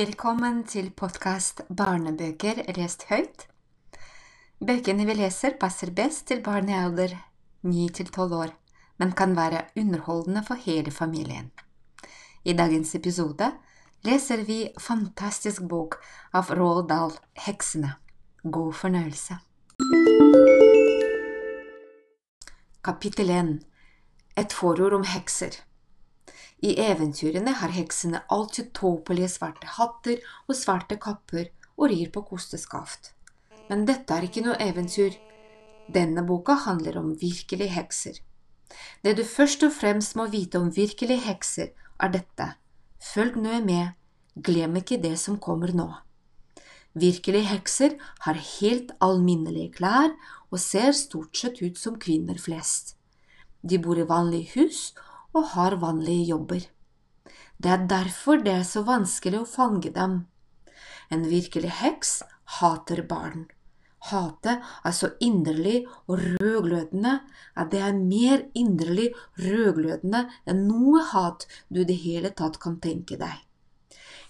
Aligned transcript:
Velkommen 0.00 0.62
til 0.64 0.86
podkast 0.96 1.58
Barnebøker 1.76 2.62
lest 2.72 3.02
høyt. 3.10 3.42
Bøkene 4.64 5.04
vi 5.04 5.16
leser 5.18 5.58
passer 5.60 5.90
best 5.92 6.22
til 6.30 6.40
barn 6.46 6.70
i 6.70 6.76
alder 6.78 7.12
9 7.68 7.88
til 7.98 8.08
12 8.08 8.36
år, 8.38 8.54
men 8.96 9.12
kan 9.18 9.34
være 9.36 9.66
underholdende 9.76 10.44
for 10.46 10.62
hele 10.64 10.94
familien. 10.94 11.50
I 12.48 12.56
dagens 12.56 12.94
episode 12.96 13.50
leser 14.08 14.46
vi 14.48 14.58
fantastisk 14.80 15.68
bok 15.68 15.98
av 16.32 16.48
Roald 16.48 16.88
Dahl, 16.88 17.12
'Heksene'. 17.36 17.92
God 18.42 18.72
fornøyelse. 18.72 19.36
Kapittel 22.84 23.30
1 23.30 23.58
Et 24.36 24.52
forord 24.52 24.96
om 25.02 25.04
hekser. 25.04 25.60
I 26.60 26.74
eventyrene 26.84 27.54
har 27.56 27.72
heksene 27.72 28.20
alltid 28.28 28.72
tåpelige 28.76 29.30
svarte 29.32 29.68
hatter 29.78 30.20
og 30.46 30.56
svarte 30.58 30.98
kapper 31.00 31.48
og 31.78 31.88
rir 31.92 32.10
på 32.12 32.22
kosteskaft. 32.28 33.14
Men 33.70 33.86
dette 33.88 34.12
er 34.12 34.26
ikke 34.26 34.44
noe 34.44 34.58
eventyr. 34.60 35.16
Denne 35.90 36.24
boka 36.26 36.58
handler 36.66 36.98
om 37.00 37.14
virkelige 37.20 37.72
hekser. 37.72 38.20
Det 39.02 39.16
du 39.16 39.24
først 39.24 39.64
og 39.66 39.72
fremst 39.74 40.16
må 40.18 40.28
vite 40.30 40.60
om 40.60 40.68
virkelige 40.74 41.24
hekser, 41.24 41.72
er 42.00 42.12
dette. 42.12 42.52
Følg 43.00 43.40
nøye 43.40 43.64
med, 43.64 43.96
glem 44.36 44.76
ikke 44.82 45.00
det 45.00 45.16
som 45.18 45.40
kommer 45.40 45.72
nå. 45.74 45.88
Virkelige 46.92 47.48
hekser 47.48 47.96
har 48.26 48.38
helt 48.60 48.92
alminnelige 49.00 49.72
klær 49.78 50.12
og 50.50 50.58
ser 50.60 50.92
stort 50.92 51.36
sett 51.38 51.62
ut 51.62 51.78
som 51.78 51.98
kvinner 52.02 52.38
flest. 52.38 52.96
De 53.62 53.78
bor 53.78 53.98
i 53.98 54.06
vanlige 54.08 54.58
hus 54.58 54.90
og 55.34 55.52
har 55.54 55.78
vanlige 55.82 56.30
jobber. 56.32 56.66
Det 57.60 57.70
er 57.70 57.86
derfor 57.86 58.42
det 58.44 58.52
er 58.56 58.66
så 58.66 58.82
vanskelig 58.86 59.42
å 59.42 59.48
fange 59.48 59.92
dem. 59.94 60.24
En 61.10 61.26
virkelig 61.28 61.72
heks 61.80 62.20
hater 62.60 63.02
barn. 63.08 63.48
Hatet 64.08 64.64
er 64.84 64.94
så 64.96 65.10
inderlig 65.20 65.82
og 66.08 66.22
rødglødende 66.40 67.18
at 67.52 67.70
det 67.72 67.82
er 67.84 67.98
mer 67.98 68.46
inderlig 68.56 69.10
rødglødende 69.36 70.24
enn 70.48 70.64
noe 70.70 71.02
hat 71.12 71.44
du 71.68 71.82
i 71.82 71.88
det 71.90 71.98
hele 72.06 72.32
tatt 72.32 72.56
kan 72.62 72.78
tenke 72.80 73.18
deg. 73.20 73.36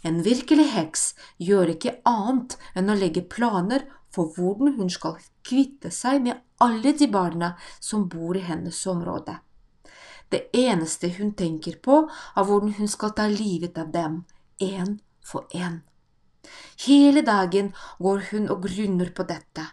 En 0.02 0.22
virkelig 0.24 0.66
heks 0.74 1.04
gjør 1.38 1.76
ikke 1.76 1.98
annet 2.08 2.56
enn 2.74 2.90
å 2.90 2.98
legge 2.98 3.22
planer 3.22 3.86
for 4.10 4.32
hvordan 4.34 4.74
hun 4.80 4.90
skal 4.90 5.20
kvitte 5.46 5.92
seg 5.94 6.24
med 6.24 6.40
alle 6.58 6.96
de 6.96 7.06
barna 7.06 7.54
som 7.78 8.08
bor 8.10 8.36
i 8.36 8.42
hennes 8.44 8.80
område. 8.90 9.38
Det 10.30 10.46
eneste 10.54 11.10
hun 11.18 11.32
tenker 11.34 11.80
på, 11.82 12.04
er 12.36 12.46
hvordan 12.46 12.76
hun 12.78 12.90
skal 12.90 13.14
ta 13.16 13.26
livet 13.30 13.78
av 13.78 13.90
dem, 13.94 14.22
én 14.62 14.98
for 15.26 15.50
én. 15.54 15.80
Hele 16.86 17.22
dagen 17.26 17.74
går 17.98 18.24
hun 18.30 18.48
og 18.52 18.64
grunner 18.68 19.10
på 19.14 19.26
dette. 19.28 19.66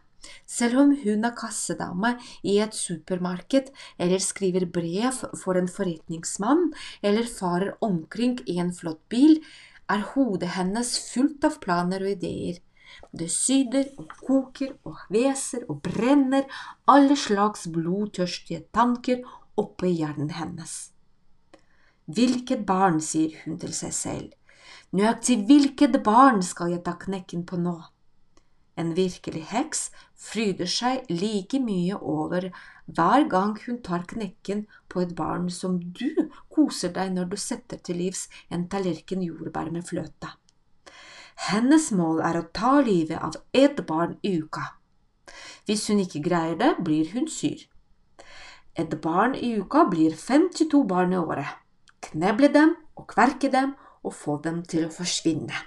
Selv 0.47 0.79
om 0.81 0.91
hun 1.03 1.25
er 1.27 1.35
kassedame 1.37 2.13
i 2.43 2.57
et 2.63 2.75
supermarked, 2.75 3.71
eller 3.99 4.23
skriver 4.23 4.65
brev 4.65 5.21
for 5.39 5.59
en 5.59 5.69
forretningsmann, 5.71 6.71
eller 7.01 7.27
farer 7.27 7.75
omkring 7.81 8.39
i 8.47 8.57
en 8.63 8.73
flott 8.75 9.03
bil, 9.11 9.39
er 9.87 10.03
hodet 10.13 10.55
hennes 10.57 10.93
fullt 11.11 11.45
av 11.47 11.59
planer 11.63 12.03
og 12.03 12.15
ideer. 12.17 12.59
Det 13.11 13.27
syder 13.31 13.91
og 13.99 14.13
koker 14.23 14.73
og 14.87 15.03
hveser 15.11 15.67
og 15.71 15.81
brenner 15.85 16.47
alle 16.89 17.15
slags 17.19 17.67
blodtørstige 17.71 18.65
tanker 18.75 19.23
oppe 19.57 19.89
i 19.89 19.97
hjernen 19.99 20.31
hennes. 20.37 20.77
Hvilket 22.07 22.65
barn, 22.67 23.01
sier 23.03 23.35
hun 23.43 23.57
til 23.59 23.73
seg 23.75 23.93
selv, 23.95 24.31
nøyaktig 24.95 25.41
hvilket 25.49 25.99
barn 26.05 26.43
skal 26.45 26.71
jeg 26.75 26.85
ta 26.85 26.95
knekken 27.01 27.43
på 27.49 27.59
nå? 27.59 27.77
En 28.77 28.93
virkelig 28.93 29.41
heks 29.49 29.87
fryder 30.27 30.69
seg 30.69 31.07
like 31.09 31.59
mye 31.59 31.97
over 31.97 32.51
hver 32.85 33.25
gang 33.29 33.55
hun 33.65 33.79
tar 33.83 34.05
knekken 34.07 34.67
på 34.87 35.01
et 35.01 35.15
barn 35.17 35.49
som 35.51 35.79
du 35.81 36.29
koser 36.53 36.93
deg 36.93 37.15
når 37.15 37.31
du 37.31 37.37
setter 37.41 37.81
til 37.81 37.97
livs 38.03 38.27
en 38.53 38.67
tallerken 38.69 39.23
jordbær 39.25 39.71
med 39.73 39.87
fløte. 39.89 40.29
Hennes 41.49 41.89
mål 41.93 42.21
er 42.25 42.37
å 42.37 42.47
ta 42.53 42.77
livet 42.81 43.17
av 43.21 43.35
ett 43.53 43.81
barn 43.89 44.15
i 44.25 44.37
uka. 44.41 44.63
Hvis 45.65 45.89
hun 45.89 45.99
ikke 46.01 46.23
greier 46.25 46.55
det, 46.57 46.71
blir 46.85 47.09
hun 47.13 47.27
syr. 47.29 47.65
Et 48.77 48.91
barn 49.01 49.33
i 49.35 49.55
uka 49.57 49.87
blir 49.89 50.13
52 50.13 50.83
barn 50.85 51.13
i 51.13 51.17
året. 51.17 51.49
Kneble 52.09 52.51
dem 52.53 52.75
og 52.95 53.07
kverke 53.09 53.49
dem 53.49 53.73
og 54.05 54.13
få 54.13 54.37
dem 54.43 54.61
til 54.69 54.85
å 54.85 54.93
forsvinne. 54.93 55.63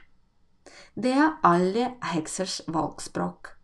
Det 0.95 1.13
er 1.19 1.39
alle 1.47 1.95
heksers 2.13 2.61
valgspråk. 2.71 3.57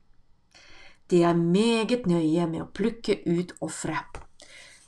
De 1.11 1.23
er 1.23 1.39
meget 1.39 2.09
nøye 2.11 2.47
med 2.51 2.65
å 2.65 2.71
plukke 2.75 3.21
ut 3.27 3.55
ofre. 3.62 4.01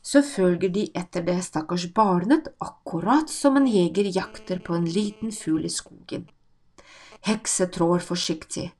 Så 0.02 0.24
følger 0.26 0.72
de 0.74 0.86
etter 0.96 1.22
det 1.26 1.36
stakkars 1.44 1.86
barnet 1.94 2.48
akkurat 2.64 3.30
som 3.30 3.58
en 3.60 3.68
jeger 3.68 4.08
jakter 4.10 4.58
på 4.64 4.74
en 4.74 4.88
liten 4.88 5.34
fugl 5.34 5.66
i 5.68 5.70
skogen. 5.70 6.26
Hekse 7.26 7.68
trår 7.74 8.02
forsiktig. 8.02 8.70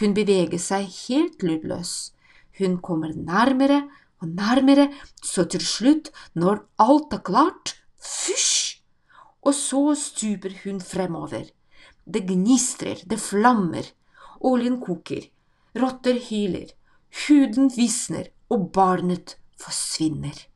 Hun 0.00 0.14
beveger 0.16 0.58
seg 0.62 0.88
helt 1.06 1.42
lydløs. 1.44 2.12
Hun 2.58 2.78
kommer 2.82 3.14
nærmere 3.14 3.84
og 4.22 4.28
nærmere, 4.28 4.88
så 5.22 5.44
til 5.44 5.64
slutt, 5.64 6.10
når 6.34 6.64
alt 6.82 7.14
er 7.14 7.22
klart, 7.24 7.76
fysj! 8.02 8.80
Og 9.46 9.54
så 9.54 9.94
stuper 9.94 10.56
hun 10.64 10.80
fremover. 10.80 11.46
Det 12.04 12.24
gnistrer, 12.26 13.04
det 13.06 13.20
flammer, 13.20 13.86
oljen 14.40 14.80
koker, 14.82 15.28
rotter 15.78 16.18
hyler, 16.28 16.72
huden 17.26 17.70
visner, 17.76 18.28
og 18.50 18.70
barnet 18.72 19.36
forsvinner. 19.60 20.46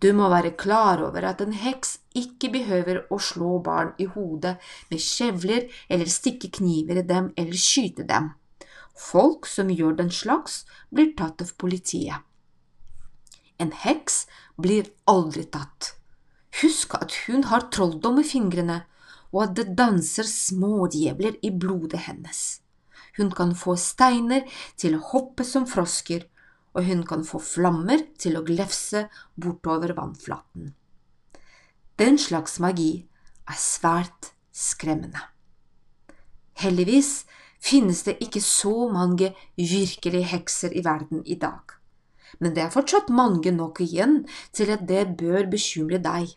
Du 0.00 0.12
må 0.16 0.30
være 0.32 0.54
klar 0.56 1.02
over 1.04 1.26
at 1.28 1.42
en 1.44 1.52
heks 1.52 1.98
ikke 2.16 2.48
behøver 2.54 3.02
å 3.12 3.18
slå 3.20 3.58
barn 3.64 3.92
i 4.00 4.06
hodet 4.08 4.54
med 4.88 5.02
kjevler 5.04 5.66
eller 5.92 6.08
stikke 6.08 6.48
kniver 6.56 7.02
i 7.02 7.08
dem 7.08 7.28
eller 7.36 7.60
skyte 7.60 8.06
dem. 8.08 8.30
Folk 9.00 9.48
som 9.48 9.70
gjør 9.72 9.96
den 9.98 10.10
slags, 10.12 10.64
blir 10.92 11.14
tatt 11.16 11.40
av 11.40 11.54
politiet. 11.60 12.20
En 13.60 13.72
heks 13.72 14.26
blir 14.60 14.90
aldri 15.08 15.46
tatt. 15.48 15.94
Husk 16.60 16.96
at 16.98 17.14
hun 17.26 17.46
har 17.48 17.68
trolldom 17.72 18.20
i 18.20 18.26
fingrene, 18.26 18.82
og 19.30 19.44
at 19.44 19.54
det 19.58 19.76
danser 19.78 20.26
små 20.26 20.88
djevler 20.90 21.38
i 21.46 21.52
blodet 21.54 22.02
hennes. 22.08 22.60
Hun 23.16 23.30
kan 23.34 23.54
få 23.58 23.76
steiner 23.78 24.46
til 24.80 24.96
å 24.96 25.04
hoppe 25.12 25.46
som 25.46 25.66
frosker, 25.70 26.26
og 26.74 26.86
hun 26.86 27.02
kan 27.06 27.24
få 27.26 27.40
flammer 27.42 28.04
til 28.18 28.38
å 28.38 28.44
glefse 28.46 29.06
bortover 29.34 29.94
vannflaten. 29.96 30.74
Den 32.00 32.18
slags 32.18 32.58
magi 32.62 33.06
er 33.50 33.58
svært 33.58 34.30
skremmende. 34.54 35.20
Heldigvis 36.60 37.24
finnes 37.60 38.02
det 38.06 38.16
ikke 38.24 38.42
så 38.44 38.88
mange 38.92 39.32
virkelige 39.56 40.28
hekser 40.32 40.74
i 40.76 40.84
verden 40.84 41.22
i 41.26 41.36
dag, 41.40 41.76
men 42.38 42.54
det 42.54 42.64
er 42.64 42.74
fortsatt 42.74 43.10
mange 43.12 43.52
nok 43.52 43.82
igjen 43.84 44.22
til 44.56 44.72
at 44.74 44.86
det 44.88 45.16
bør 45.20 45.50
bekymre 45.50 46.00
deg. 46.02 46.36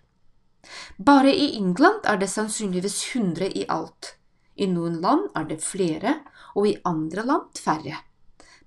Bare 0.97 1.31
i 1.35 1.53
England 1.57 2.05
er 2.07 2.19
det 2.19 2.31
sannsynligvis 2.31 2.99
hundre 3.13 3.49
i 3.51 3.65
alt. 3.69 4.15
I 4.55 4.67
noen 4.69 4.99
land 5.01 5.29
er 5.35 5.47
det 5.49 5.63
flere, 5.65 6.19
og 6.55 6.67
i 6.69 6.77
andre 6.85 7.25
land 7.25 7.59
færre. 7.59 8.03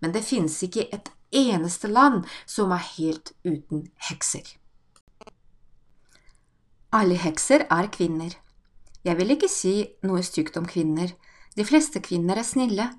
Men 0.01 0.13
det 0.13 0.27
finnes 0.27 0.59
ikke 0.67 0.89
et 0.93 1.11
eneste 1.33 1.89
land 1.89 2.25
som 2.47 2.73
er 2.75 2.85
helt 2.97 3.33
uten 3.45 3.87
hekser. 4.09 4.57
Alle 6.93 7.17
hekser 7.19 7.67
er 7.71 7.89
kvinner. 7.93 8.35
Jeg 9.05 9.19
vil 9.19 9.33
ikke 9.35 9.51
si 9.51 9.75
noe 10.07 10.23
stygt 10.27 10.57
om 10.59 10.67
kvinner, 10.67 11.13
de 11.57 11.65
fleste 11.65 12.03
kvinner 12.05 12.37
er 12.37 12.45
snille, 12.45 12.91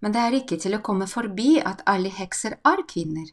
men 0.00 0.12
det 0.14 0.22
er 0.22 0.36
ikke 0.38 0.58
til 0.62 0.76
å 0.76 0.82
komme 0.84 1.08
forbi 1.10 1.56
at 1.58 1.82
alle 1.90 2.12
hekser 2.12 2.58
er 2.62 2.82
kvinner. 2.86 3.26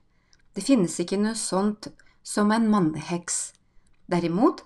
Det 0.53 0.63
finnes 0.65 0.95
ikke 1.01 1.19
noe 1.21 1.37
sånt 1.37 1.91
som 2.25 2.51
en 2.55 2.65
manneheks. 2.71 3.53
Derimot 4.09 4.63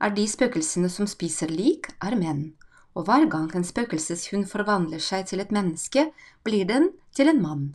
er 0.00 0.14
de 0.16 0.24
spøkelsene 0.28 0.88
som 0.92 1.08
spiser 1.10 1.52
lik, 1.52 1.90
er 2.00 2.16
menn, 2.16 2.54
og 2.96 3.06
hver 3.08 3.26
gang 3.32 3.50
en 3.54 3.66
spøkelseshund 3.66 4.48
forvandler 4.50 5.02
seg 5.04 5.28
til 5.28 5.42
et 5.44 5.52
menneske, 5.54 6.08
blir 6.44 6.64
den 6.68 6.90
til 7.16 7.28
en 7.32 7.42
mann. 7.42 7.68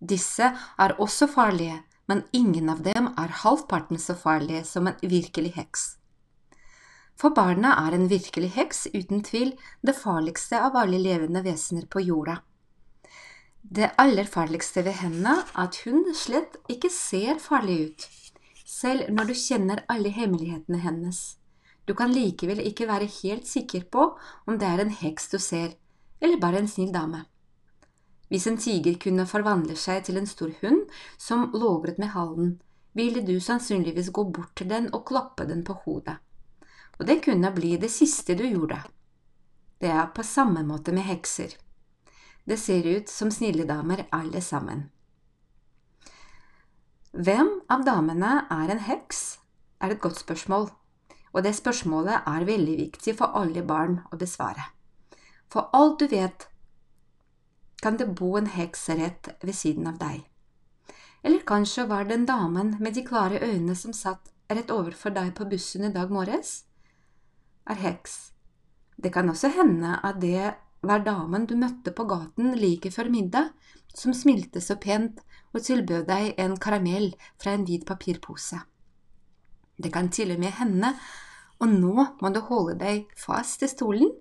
Disse 0.00 0.52
er 0.52 0.96
også 1.00 1.28
farlige, 1.28 1.82
men 2.08 2.24
ingen 2.32 2.70
av 2.72 2.82
dem 2.86 3.12
er 3.18 3.40
halvparten 3.42 4.00
så 4.00 4.16
farlige 4.16 4.64
som 4.64 4.88
en 4.88 4.98
virkelig 5.02 5.52
heks. 5.56 5.86
For 7.16 7.32
barna 7.32 7.72
er 7.86 7.94
en 7.96 8.10
virkelig 8.12 8.50
heks 8.58 8.86
uten 8.92 9.22
tvil 9.24 9.54
det 9.86 9.96
farligste 9.96 10.60
av 10.60 10.76
alle 10.76 10.98
levende 11.00 11.40
vesener 11.46 11.86
på 11.88 12.02
jorda. 12.04 12.40
Det 13.62 13.88
aller 13.98 14.28
farligste 14.30 14.84
ved 14.86 15.00
henne 15.00 15.38
er 15.40 15.54
at 15.64 15.80
hun 15.86 16.04
slett 16.14 16.58
ikke 16.70 16.90
ser 16.92 17.40
farlig 17.42 17.78
ut, 17.88 18.04
selv 18.66 19.08
når 19.10 19.30
du 19.30 19.34
kjenner 19.34 19.82
alle 19.90 20.12
hemmelighetene 20.12 20.78
hennes. 20.84 21.22
Du 21.86 21.94
kan 21.94 22.12
likevel 22.12 22.60
ikke 22.66 22.86
være 22.90 23.08
helt 23.22 23.48
sikker 23.48 23.88
på 23.90 24.04
om 24.46 24.58
det 24.60 24.68
er 24.68 24.84
en 24.84 24.92
heks 25.00 25.30
du 25.32 25.38
ser, 25.42 25.72
eller 26.20 26.40
bare 26.42 26.60
en 26.62 26.70
snill 26.70 26.92
dame. 26.94 27.24
Hvis 28.28 28.46
en 28.50 28.58
tiger 28.58 28.98
kunne 29.02 29.26
forvandle 29.26 29.76
seg 29.78 30.04
til 30.04 30.18
en 30.18 30.26
stor 30.26 30.52
hund 30.60 30.84
som 31.16 31.48
logret 31.54 31.98
med 32.02 32.12
halen, 32.14 32.56
ville 32.92 33.22
du 33.22 33.38
sannsynligvis 33.40 34.12
gå 34.12 34.28
bort 34.34 34.54
til 34.58 34.70
den 34.70 34.88
og 34.92 35.06
klappe 35.06 35.46
den 35.46 35.62
på 35.64 35.78
hodet. 35.84 36.18
Og 36.98 37.06
det 37.06 37.20
kunne 37.24 37.52
bli 37.52 37.76
det 37.76 37.90
siste 37.92 38.34
du 38.34 38.44
gjorde. 38.46 38.80
Det 39.80 39.90
er 39.92 40.12
på 40.16 40.24
samme 40.24 40.62
måte 40.64 40.92
med 40.96 41.04
hekser. 41.04 41.52
Det 42.46 42.56
ser 42.60 42.86
ut 42.86 43.08
som 43.08 43.30
snille 43.30 43.66
damer 43.68 44.06
alle 44.14 44.40
sammen. 44.40 44.86
Hvem 47.12 47.50
av 47.72 47.84
damene 47.84 48.46
er 48.52 48.70
en 48.72 48.82
heks? 48.86 49.38
er 49.80 49.92
et 49.92 50.00
godt 50.00 50.18
spørsmål, 50.20 50.70
og 51.32 51.42
det 51.44 51.52
spørsmålet 51.56 52.24
er 52.28 52.46
veldig 52.48 52.76
viktig 52.78 53.12
for 53.18 53.36
alle 53.36 53.60
barn 53.66 53.98
å 54.12 54.16
besvare. 54.20 54.70
For 55.52 55.68
alt 55.76 56.00
du 56.00 56.06
vet, 56.08 56.46
kan 57.82 57.98
det 58.00 58.14
bo 58.18 58.36
en 58.38 58.48
heks 58.50 58.88
rett 58.96 59.28
ved 59.42 59.54
siden 59.54 59.86
av 59.90 59.98
deg. 60.00 60.24
Eller 61.22 61.44
kanskje 61.46 61.86
var 61.90 62.06
det 62.08 62.16
en 62.16 62.28
damen 62.28 62.76
med 62.80 62.94
de 62.96 63.04
klare 63.04 63.40
øynene 63.42 63.76
som 63.76 63.92
satt 63.92 64.32
rett 64.48 64.70
overfor 64.70 65.12
deg 65.12 65.34
på 65.36 65.48
bussen 65.50 65.84
i 65.88 65.92
dag 65.92 66.12
morges, 66.12 66.64
er 67.70 67.80
heks. 67.82 68.16
Det 68.96 69.12
kan 69.12 69.28
også 69.28 69.50
hende 69.52 69.98
at 70.02 70.20
det 70.20 70.54
var 70.86 71.04
damen 71.04 71.46
du 71.46 71.56
møtte 71.58 71.92
på 71.92 72.06
gaten 72.08 72.54
like 72.56 72.90
før 72.94 73.10
middag, 73.12 73.50
som 73.94 74.14
smilte 74.14 74.60
så 74.60 74.76
pent 74.80 75.22
og 75.54 75.62
tilbød 75.64 76.06
deg 76.08 76.34
en 76.40 76.56
karamell 76.60 77.12
fra 77.40 77.56
en 77.56 77.64
hvit 77.64 77.86
papirpose. 77.88 78.60
Det 79.76 79.92
kan 79.92 80.08
til 80.12 80.32
og 80.32 80.40
med 80.40 80.54
hende, 80.56 80.92
og 81.60 81.68
nå 81.72 82.06
må 82.20 82.30
du 82.32 82.40
holde 82.48 82.78
deg 82.80 83.10
fast 83.16 83.64
i 83.64 83.68
stolen, 83.68 84.12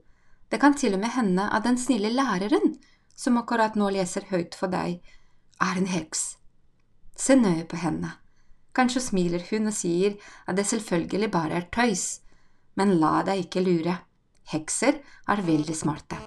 det 0.52 0.60
kan 0.62 0.76
til 0.78 0.94
og 0.96 1.02
med 1.02 1.12
hende 1.16 1.48
at 1.52 1.64
den 1.66 1.78
snille 1.78 2.12
læreren, 2.14 2.76
som 3.16 3.38
akkurat 3.38 3.76
nå 3.76 3.90
leser 3.96 4.28
høyt 4.30 4.56
for 4.56 4.72
deg, 4.72 5.00
er 5.62 5.80
en 5.80 5.88
heks. 5.88 6.36
Se 7.16 7.36
nøye 7.36 7.64
på 7.68 7.80
henne. 7.80 8.12
Kanskje 8.76 9.02
smiler 9.02 9.44
hun 9.50 9.72
og 9.72 9.76
sier 9.76 10.18
at 10.48 10.58
det 10.58 10.68
selvfølgelig 10.68 11.32
bare 11.32 11.62
er 11.62 11.70
tøys, 11.72 12.22
men 12.76 12.98
la 13.02 13.22
deg 13.28 13.46
ikke 13.46 13.64
lure. 13.66 13.98
Hekser 14.52 15.00
er 15.32 15.42
veldig 15.46 15.76
smarte. 15.76 16.20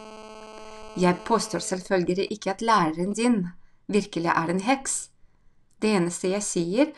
Jeg 0.98 1.20
påstår 1.28 1.62
selvfølgelig 1.62 2.26
ikke 2.34 2.50
at 2.50 2.64
læreren 2.64 3.14
din 3.14 3.38
virkelig 3.86 4.32
er 4.34 4.50
en 4.50 4.60
heks. 4.60 5.10
Det 5.78 5.94
eneste 5.94 6.32
jeg 6.32 6.42
sier, 6.42 6.92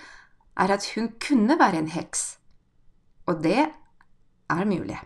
er 0.57 0.73
at 0.73 0.87
hun 0.95 1.13
kunne 1.21 1.59
være 1.61 1.83
en 1.83 1.91
heks. 1.93 2.39
Og 3.29 3.43
det 3.45 3.67
er 4.51 4.65
mulig. 4.65 4.99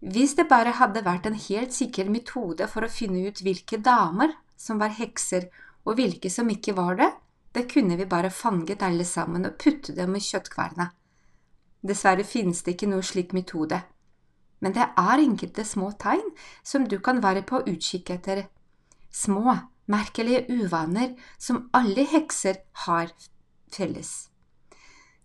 Hvis 0.00 0.34
det 0.36 0.48
bare 0.48 0.74
hadde 0.76 1.04
vært 1.06 1.26
en 1.26 1.38
helt 1.38 1.72
sikker 1.72 2.10
metode 2.12 2.66
for 2.68 2.84
å 2.84 2.92
finne 2.92 3.24
ut 3.28 3.40
hvilke 3.42 3.78
damer 3.80 4.34
som 4.56 4.80
var 4.82 4.92
hekser 4.98 5.48
og 5.86 5.96
hvilke 5.96 6.30
som 6.30 6.50
ikke 6.52 6.74
var 6.76 6.98
det, 7.00 7.08
det 7.56 7.64
kunne 7.72 7.96
vi 7.96 8.04
bare 8.04 8.30
fanget 8.30 8.82
alle 8.84 9.06
sammen 9.08 9.48
og 9.48 9.56
putte 9.62 9.94
dem 9.96 10.14
i 10.18 10.20
kjøttkverna. 10.20 10.90
Dessverre 11.86 12.24
finnes 12.26 12.62
det 12.64 12.74
ikke 12.74 12.90
noe 12.90 13.04
slik 13.06 13.34
metode. 13.36 13.80
Men 14.60 14.74
det 14.74 14.86
er 14.88 15.22
enkelte 15.22 15.64
små 15.64 15.92
tegn 16.00 16.24
som 16.64 16.86
du 16.88 16.98
kan 16.98 17.20
være 17.22 17.44
på 17.46 17.62
utkikk 17.62 18.14
etter. 18.16 18.46
Små, 19.12 19.54
merkelige 19.86 20.46
uvaner 20.50 21.12
som 21.38 21.68
alle 21.76 22.06
hekser 22.10 22.62
har 22.86 23.12
felles. 23.72 24.28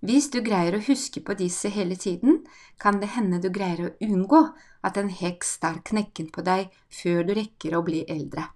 Hvis 0.02 0.32
du 0.34 0.40
greier 0.42 0.74
å 0.74 0.82
huske 0.82 1.22
på 1.22 1.36
disse 1.38 1.70
hele 1.70 1.96
tiden, 1.96 2.40
kan 2.82 2.98
det 3.02 3.12
hende 3.16 3.38
du 3.42 3.52
greier 3.54 3.84
å 3.86 3.92
unngå 4.02 4.42
at 4.82 4.98
en 4.98 5.12
heks 5.14 5.60
tar 5.62 5.78
knekken 5.86 6.32
på 6.34 6.42
deg 6.46 6.74
før 6.90 7.22
du 7.28 7.36
rekker 7.38 7.78
å 7.78 7.84
bli 7.86 8.02
eldre. 8.10 8.48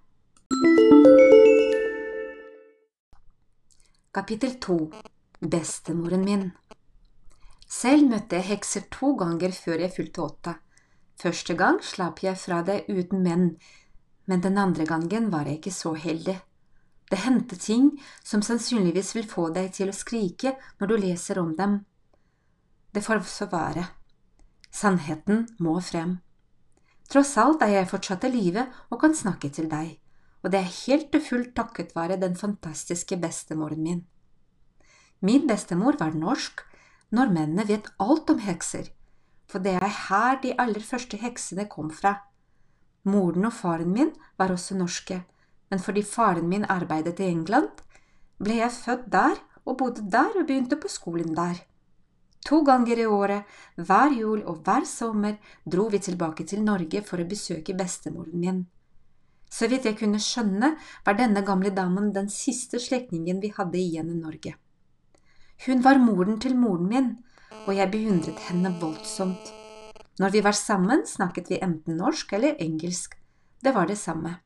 Kapittel 4.16 4.56
2 4.64 4.78
Bestemoren 5.46 6.24
min 6.24 6.48
Selv 7.66 8.06
møtte 8.10 8.38
jeg 8.38 8.50
hekser 8.52 8.86
to 8.94 9.14
ganger 9.18 9.54
før 9.54 9.82
jeg 9.82 9.94
fylte 9.96 10.22
åtte. 10.22 10.54
Første 11.18 11.56
gang 11.58 11.80
slapp 11.82 12.22
jeg 12.22 12.38
fra 12.38 12.60
det 12.62 12.84
uten 12.88 13.22
menn, 13.24 13.48
men 14.26 14.42
den 14.44 14.58
andre 14.58 14.86
gangen 14.86 15.30
var 15.32 15.48
jeg 15.48 15.60
ikke 15.60 15.74
så 15.74 15.94
heldig. 15.98 16.36
Det 17.10 17.22
hendte 17.22 17.56
ting 17.56 17.92
som 18.26 18.42
sannsynligvis 18.42 19.14
vil 19.16 19.28
få 19.30 19.48
deg 19.54 19.70
til 19.74 19.90
å 19.90 19.96
skrike 19.96 20.56
når 20.80 20.90
du 20.90 20.96
leser 20.98 21.38
om 21.42 21.54
dem. 21.58 21.80
Det 22.92 23.02
får 23.04 23.22
så 23.30 23.46
være. 23.50 23.86
Sannheten 24.70 25.46
må 25.62 25.78
frem. 25.80 26.18
Tross 27.06 27.36
alt 27.38 27.62
er 27.62 27.76
jeg 27.76 27.90
fortsatt 27.90 28.26
i 28.26 28.32
live 28.34 28.66
og 28.90 29.00
kan 29.00 29.14
snakke 29.14 29.50
til 29.54 29.70
deg, 29.70 29.94
og 30.42 30.50
det 30.50 30.60
er 30.60 30.74
helt 30.82 31.14
og 31.14 31.22
fullt 31.22 31.52
takket 31.54 31.94
være 31.94 32.18
den 32.18 32.34
fantastiske 32.36 33.18
bestemoren 33.22 33.82
min. 33.82 34.00
Min 35.22 35.46
bestemor 35.48 35.96
var 36.00 36.18
norsk, 36.18 36.64
nordmennene 37.14 37.66
vet 37.68 37.90
alt 38.02 38.30
om 38.30 38.40
hekser, 38.42 38.90
for 39.46 39.62
det 39.62 39.76
er 39.78 39.92
her 40.08 40.40
de 40.42 40.54
aller 40.58 40.82
første 40.82 41.18
heksene 41.20 41.68
kom 41.70 41.90
fra. 41.90 42.16
Moren 43.06 43.46
og 43.46 43.54
faren 43.54 43.92
min 43.94 44.12
var 44.38 44.50
også 44.50 44.74
norske, 44.78 45.20
men 45.70 45.82
fordi 45.82 46.02
faren 46.02 46.48
min 46.48 46.66
arbeidet 46.70 47.20
i 47.20 47.30
England, 47.30 47.82
ble 48.42 48.58
jeg 48.58 48.74
født 48.74 49.06
der 49.12 49.38
og 49.64 49.78
bodde 49.78 50.04
der 50.10 50.34
og 50.34 50.46
begynte 50.46 50.76
på 50.76 50.90
skolen 50.90 51.34
der. 51.36 51.62
To 52.46 52.62
ganger 52.62 52.98
i 53.02 53.06
året, 53.06 53.42
hver 53.76 54.12
jul 54.14 54.42
og 54.46 54.62
hver 54.66 54.84
sommer, 54.86 55.38
dro 55.66 55.88
vi 55.90 55.98
tilbake 55.98 56.44
til 56.46 56.62
Norge 56.62 57.02
for 57.02 57.22
å 57.22 57.26
besøke 57.26 57.74
bestemoren 57.74 58.38
min. 58.38 58.60
Så 59.50 59.66
vidt 59.70 59.86
jeg 59.86 59.98
kunne 59.98 60.20
skjønne, 60.22 60.74
var 61.06 61.18
denne 61.18 61.42
gamle 61.46 61.72
damen 61.74 62.12
den 62.14 62.28
siste 62.30 62.78
slektningen 62.82 63.42
vi 63.42 63.52
hadde 63.56 63.78
igjen 63.78 64.12
i 64.12 64.20
Norge. 64.20 64.54
Hun 65.64 65.80
var 65.82 65.98
moren 65.98 66.36
til 66.40 66.56
moren 66.56 66.88
min, 66.90 67.12
og 67.66 67.72
jeg 67.74 67.90
beundret 67.90 68.42
henne 68.50 68.74
voldsomt. 68.80 69.52
Når 70.20 70.32
vi 70.32 70.42
var 70.44 70.56
sammen, 70.56 71.06
snakket 71.06 71.50
vi 71.50 71.60
enten 71.64 71.96
norsk 71.96 72.32
eller 72.36 72.60
engelsk. 72.60 73.16
Det 73.64 73.72
var 73.74 73.88
det 73.88 73.98
samme. 73.98 74.36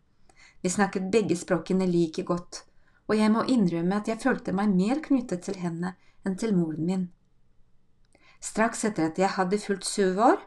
Vi 0.62 0.70
snakket 0.70 1.10
begge 1.10 1.36
språkene 1.36 1.86
like 1.86 2.22
godt, 2.22 2.62
og 3.08 3.18
jeg 3.18 3.30
må 3.32 3.44
innrømme 3.48 3.96
at 3.96 4.08
jeg 4.08 4.22
følte 4.22 4.54
meg 4.54 4.70
mer 4.74 5.02
knyttet 5.02 5.42
til 5.46 5.58
henne 5.58 5.94
enn 6.26 6.36
til 6.38 6.54
moren 6.56 6.86
min. 6.86 7.04
Straks 8.40 8.84
etter 8.88 9.10
at 9.10 9.18
jeg 9.18 9.34
hadde 9.36 9.60
fulgt 9.60 9.88
syv 9.88 10.20
år, 10.30 10.38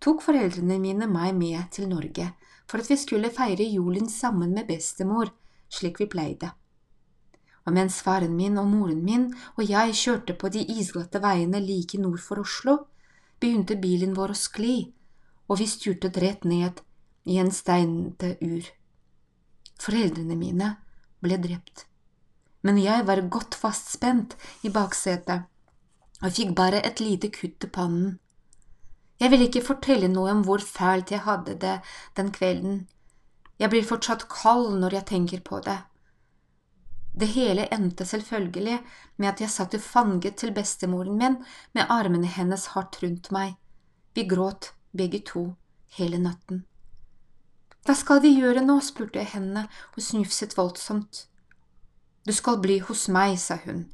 tok 0.00 0.22
foreldrene 0.24 0.78
mine 0.82 1.08
meg 1.10 1.34
med 1.36 1.70
til 1.72 1.88
Norge 1.90 2.32
for 2.66 2.82
at 2.82 2.90
vi 2.90 2.98
skulle 2.98 3.32
feire 3.34 3.64
julen 3.70 4.08
sammen 4.10 4.54
med 4.54 4.66
bestemor, 4.68 5.30
slik 5.70 6.00
vi 6.00 6.08
pleide. 6.10 6.50
Og 7.66 7.74
mens 7.74 7.98
faren 8.06 8.36
min 8.38 8.58
og 8.60 8.68
moren 8.70 9.02
min 9.04 9.30
og 9.56 9.64
jeg 9.66 9.94
kjørte 9.98 10.36
på 10.38 10.50
de 10.54 10.62
isglatte 10.78 11.22
veiene 11.22 11.60
like 11.62 11.98
nord 11.98 12.22
for 12.22 12.42
Oslo, 12.44 12.78
begynte 13.40 13.76
bilen 13.80 14.14
vår 14.16 14.32
å 14.32 14.38
skli, 14.38 14.76
og 15.50 15.60
vi 15.60 15.66
styrtet 15.70 16.18
rett 16.22 16.46
ned 16.46 16.80
i 17.26 17.40
en 17.42 17.50
steinete 17.50 18.36
ur. 18.40 18.70
Foreldrene 19.82 20.38
mine 20.38 20.70
ble 21.20 21.38
drept, 21.42 21.84
men 22.62 22.78
jeg 22.80 23.04
var 23.08 23.26
godt 23.30 23.58
fastspent 23.58 24.38
i 24.64 24.72
baksetet 24.72 25.50
og 26.22 26.32
fikk 26.32 26.54
bare 26.56 26.80
et 26.86 27.02
lite 27.02 27.28
kutt 27.34 27.66
i 27.66 27.72
pannen. 27.72 28.16
Jeg 29.20 29.32
vil 29.32 29.46
ikke 29.46 29.64
fortelle 29.64 30.08
noe 30.12 30.32
om 30.32 30.42
hvor 30.44 30.62
fælt 30.64 31.12
jeg 31.12 31.24
hadde 31.24 31.56
det 31.60 31.76
den 32.16 32.32
kvelden. 32.32 32.86
Jeg 33.60 33.72
blir 33.72 33.84
fortsatt 33.88 34.26
kald 34.32 34.74
når 34.80 34.98
jeg 34.98 35.08
tenker 35.12 35.44
på 35.44 35.60
det. 35.64 35.78
Det 37.16 37.26
hele 37.32 37.64
endte 37.72 38.04
selvfølgelig 38.04 38.78
med 39.16 39.28
at 39.28 39.40
jeg 39.40 39.50
satt 39.50 39.76
fanget 39.80 40.36
til 40.36 40.52
bestemoren 40.52 41.16
min 41.16 41.38
med 41.72 41.88
armene 41.88 42.28
hennes 42.28 42.66
hardt 42.74 42.98
rundt 43.02 43.30
meg. 43.32 43.54
Vi 44.14 44.26
gråt, 44.28 44.74
begge 44.92 45.22
to, 45.24 45.54
hele 45.96 46.18
natten. 46.20 46.64
Hva 47.86 47.94
skal 47.94 48.20
vi 48.20 48.34
gjøre 48.36 48.64
nå? 48.66 48.80
spurte 48.84 49.22
jeg 49.22 49.32
henne 49.32 49.64
og 49.94 50.02
snufset 50.02 50.56
voldsomt. 50.58 51.24
Du 52.26 52.32
skal 52.36 52.60
bli 52.60 52.80
hos 52.84 53.06
meg, 53.08 53.38
sa 53.38 53.56
hun, 53.64 53.86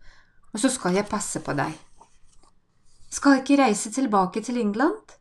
og 0.53 0.63
så 0.63 0.71
skal 0.73 0.97
jeg 0.97 1.11
passe 1.11 1.43
på 1.45 1.55
deg. 1.55 1.77
Skal 3.13 3.37
jeg 3.37 3.45
ikke 3.45 3.63
reise 3.63 3.93
tilbake 3.93 4.41
til 4.43 4.59
England? 4.59 5.19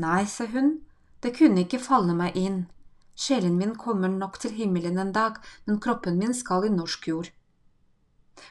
Nei, 0.00 0.24
sa 0.24 0.46
hun, 0.48 0.80
det 1.22 1.36
kunne 1.36 1.66
ikke 1.66 1.82
falle 1.84 2.16
meg 2.16 2.38
inn. 2.40 2.64
Sjelen 3.20 3.58
min 3.60 3.74
kommer 3.76 4.08
nok 4.08 4.38
til 4.40 4.54
himmelen 4.56 4.98
en 4.98 5.12
dag, 5.12 5.36
men 5.66 5.80
kroppen 5.84 6.16
min 6.18 6.32
skal 6.34 6.64
i 6.64 6.72
norsk 6.72 7.08
jord. 7.10 7.28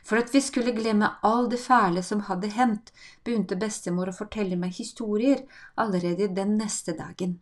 For 0.05 0.21
at 0.21 0.29
vi 0.33 0.41
skulle 0.45 0.75
glemme 0.77 1.09
all 1.25 1.49
det 1.49 1.59
fæle 1.63 2.03
som 2.05 2.21
hadde 2.27 2.51
hendt, 2.53 2.91
begynte 3.25 3.57
bestemor 3.57 4.11
å 4.11 4.17
fortelle 4.19 4.59
meg 4.61 4.77
historier 4.77 5.41
allerede 5.73 6.29
den 6.38 6.57
neste 6.59 6.93
dagen. 6.97 7.39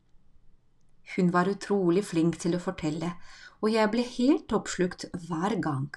Hun 1.16 1.34
var 1.36 1.52
utrolig 1.52 2.06
flink 2.08 2.40
til 2.40 2.56
å 2.56 2.64
fortelle, 2.64 3.14
og 3.60 3.72
jeg 3.74 3.92
ble 3.92 4.08
helt 4.08 4.54
oppslukt 4.56 5.08
hver 5.28 5.58
gang. 5.64 5.90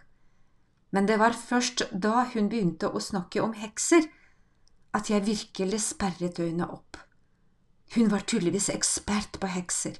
Men 0.91 1.07
det 1.07 1.21
var 1.23 1.37
først 1.39 1.87
da 1.93 2.27
hun 2.35 2.51
begynte 2.51 2.91
å 2.91 3.03
snakke 3.03 3.43
om 3.43 3.55
hekser, 3.55 4.09
at 4.91 5.11
jeg 5.11 5.27
virkelig 5.27 5.85
sperret 5.87 6.43
øynene 6.43 6.67
opp. 6.67 6.99
Hun 7.95 8.11
var 8.11 8.27
tydeligvis 8.27 8.71
ekspert 8.75 9.39
på 9.43 9.51
hekser, 9.51 9.99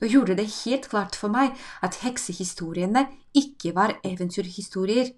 og 0.00 0.06
gjorde 0.06 0.36
det 0.38 0.46
helt 0.64 0.88
klart 0.90 1.16
for 1.18 1.32
meg 1.32 1.56
at 1.82 2.00
heksehistoriene 2.04 3.06
ikke 3.36 3.74
var 3.74 3.96
eventyrhistorier, 4.06 5.12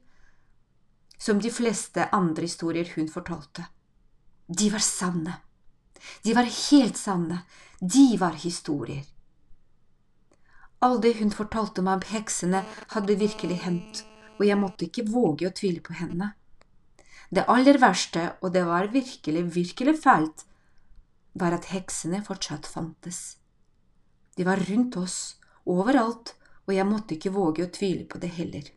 som 1.21 1.41
de 1.41 1.53
fleste 1.53 2.07
andre 2.17 2.49
historier 2.49 2.89
hun 2.97 3.11
fortalte. 3.13 3.67
De 4.49 4.71
var 4.73 4.83
sanne. 4.83 5.37
De 6.25 6.35
var 6.35 6.49
helt 6.49 6.97
sanne. 6.99 7.43
De 7.81 8.17
var 8.19 8.39
historier. 8.41 9.05
Alt 10.81 11.03
det 11.05 11.19
hun 11.19 11.33
fortalte 11.33 11.85
meg 11.85 12.01
om 12.01 12.07
heksene, 12.09 12.63
hadde 12.95 13.19
virkelig 13.21 13.59
hendt, 13.67 14.05
og 14.39 14.47
jeg 14.49 14.57
måtte 14.57 14.87
ikke 14.87 15.11
våge 15.13 15.49
å 15.49 15.53
tvile 15.53 15.85
på 15.85 15.97
henne. 15.99 16.33
Det 17.31 17.45
aller 17.53 17.77
verste, 17.79 18.33
og 18.41 18.55
det 18.57 18.65
var 18.67 18.89
virkelig, 18.91 19.45
virkelig 19.55 19.99
fælt, 20.01 20.47
var 21.37 21.55
at 21.55 21.69
heksene 21.71 22.25
fortsatt 22.25 22.67
fantes. 22.67 23.40
De 24.37 24.47
var 24.47 24.63
rundt 24.69 24.97
oss, 25.01 25.19
overalt, 25.67 26.35
og 26.67 26.75
jeg 26.75 26.87
måtte 26.87 27.17
ikke 27.17 27.35
våge 27.35 27.67
å 27.67 27.73
tvile 27.75 28.07
på 28.09 28.21
det 28.23 28.31
heller. 28.37 28.71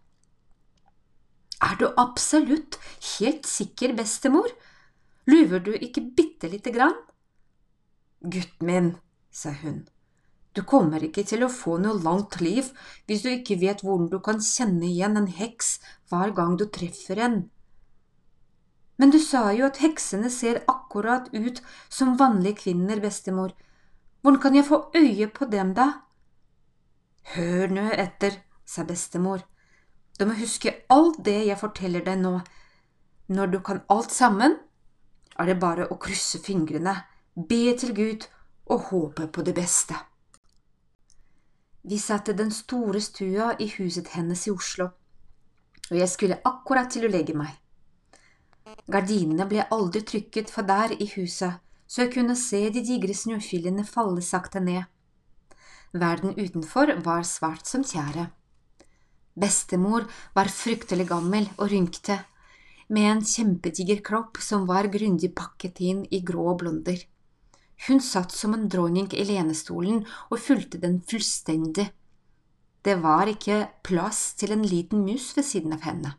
Er 1.63 1.79
du 1.79 1.88
absolutt 1.98 2.79
helt 3.13 3.48
sikker, 3.48 3.93
bestemor? 3.95 4.50
Luver 5.29 5.63
du 5.63 5.72
ikke 5.77 6.03
bitte 6.17 6.50
lite 6.51 6.74
grann? 6.75 6.98
Gutten 8.24 8.67
min, 8.67 8.89
sa 9.31 9.53
hun, 9.62 9.83
du 10.53 10.62
kommer 10.69 11.01
ikke 11.05 11.24
til 11.25 11.43
å 11.45 11.51
få 11.51 11.79
noe 11.81 11.98
langt 12.05 12.38
liv 12.41 12.69
hvis 13.07 13.24
du 13.24 13.31
ikke 13.31 13.57
vet 13.62 13.81
hvordan 13.81 14.10
du 14.12 14.19
kan 14.24 14.41
kjenne 14.43 14.86
igjen 14.86 15.17
en 15.17 15.29
heks 15.39 15.77
hver 16.12 16.33
gang 16.38 16.57
du 16.60 16.67
treffer 16.69 17.22
en. 17.25 17.38
Men 19.01 19.13
du 19.13 19.17
sa 19.19 19.48
jo 19.57 19.65
at 19.65 19.81
heksene 19.81 20.29
ser 20.29 20.62
akkurat 20.69 21.31
ut 21.33 21.63
som 21.89 22.17
vanlige 22.19 22.62
kvinner, 22.67 23.01
bestemor. 23.01 23.55
Hvordan 24.24 24.42
kan 24.42 24.56
jeg 24.56 24.65
få 24.65 24.77
øye 24.96 25.27
på 25.27 25.46
dem, 25.51 25.74
da? 25.75 25.89
Hør 27.36 27.68
nå 27.68 27.89
etter, 27.92 28.38
sa 28.65 28.86
bestemor. 28.88 29.44
Du 30.20 30.24
må 30.25 30.38
huske 30.38 30.72
alt 30.89 31.20
det 31.25 31.42
jeg 31.50 31.60
forteller 31.60 32.06
deg 32.06 32.22
nå. 32.22 32.38
Når 33.27 33.51
du 33.51 33.60
kan 33.60 33.82
alt 33.92 34.12
sammen, 34.15 34.56
er 35.36 35.50
det 35.50 35.60
bare 35.60 35.89
å 35.92 35.98
krysse 36.00 36.39
fingrene, 36.39 36.94
be 37.36 37.75
til 37.75 37.92
Gud 37.98 38.27
og 38.72 38.88
håpe 38.94 39.27
på 39.27 39.44
det 39.44 39.56
beste. 39.60 39.98
Vi 41.84 42.00
satt 42.00 42.32
i 42.32 42.38
den 42.39 42.51
store 42.51 43.01
stua 43.03 43.50
i 43.60 43.68
huset 43.75 44.13
hennes 44.15 44.48
i 44.48 44.56
Oslo, 44.56 44.88
og 45.89 45.98
jeg 46.00 46.08
skulle 46.10 46.39
akkurat 46.48 46.88
til 46.96 47.10
å 47.10 47.12
legge 47.12 47.36
meg. 47.36 47.51
Gardinene 48.88 49.50
ble 49.51 49.68
aldri 49.68 50.06
trykket 50.08 50.51
for 50.51 50.63
der 50.63 50.96
i 50.96 51.10
huset, 51.18 51.60
så 51.93 52.07
jeg 52.07 52.13
kunne 52.15 52.33
se 52.33 52.59
de 52.73 52.81
digre 52.81 53.13
snøfillene 53.13 53.83
falle 53.85 54.21
sakte 54.25 54.57
ned. 54.65 54.88
Verden 55.93 56.33
utenfor 56.33 56.89
var 57.05 57.21
svart 57.29 57.69
som 57.69 57.83
tjære. 57.85 58.31
Bestemor 59.38 60.07
var 60.33 60.50
fryktelig 60.50 61.05
gammel 61.12 61.45
og 61.59 61.69
rynkte, 61.69 62.17
med 62.89 63.09
en 63.12 63.21
kjempediger 63.25 64.01
kropp 64.05 64.41
som 64.41 64.65
var 64.69 64.89
grundig 64.93 65.29
pakket 65.38 65.83
inn 65.85 66.01
i 66.09 66.23
grå 66.25 66.55
blonder. 66.57 66.97
Hun 67.85 68.01
satt 68.01 68.33
som 68.33 68.57
en 68.57 68.65
dronning 68.69 69.12
i 69.13 69.25
lenestolen 69.29 70.01
og 70.31 70.41
fulgte 70.41 70.81
den 70.81 70.97
fullstendig. 71.05 71.91
Det 72.81 72.97
var 73.05 73.29
ikke 73.29 73.67
plass 73.85 74.33
til 74.41 74.57
en 74.57 74.65
liten 74.65 75.05
mus 75.05 75.29
ved 75.38 75.45
siden 75.45 75.77
av 75.77 75.85
henne. 75.85 76.17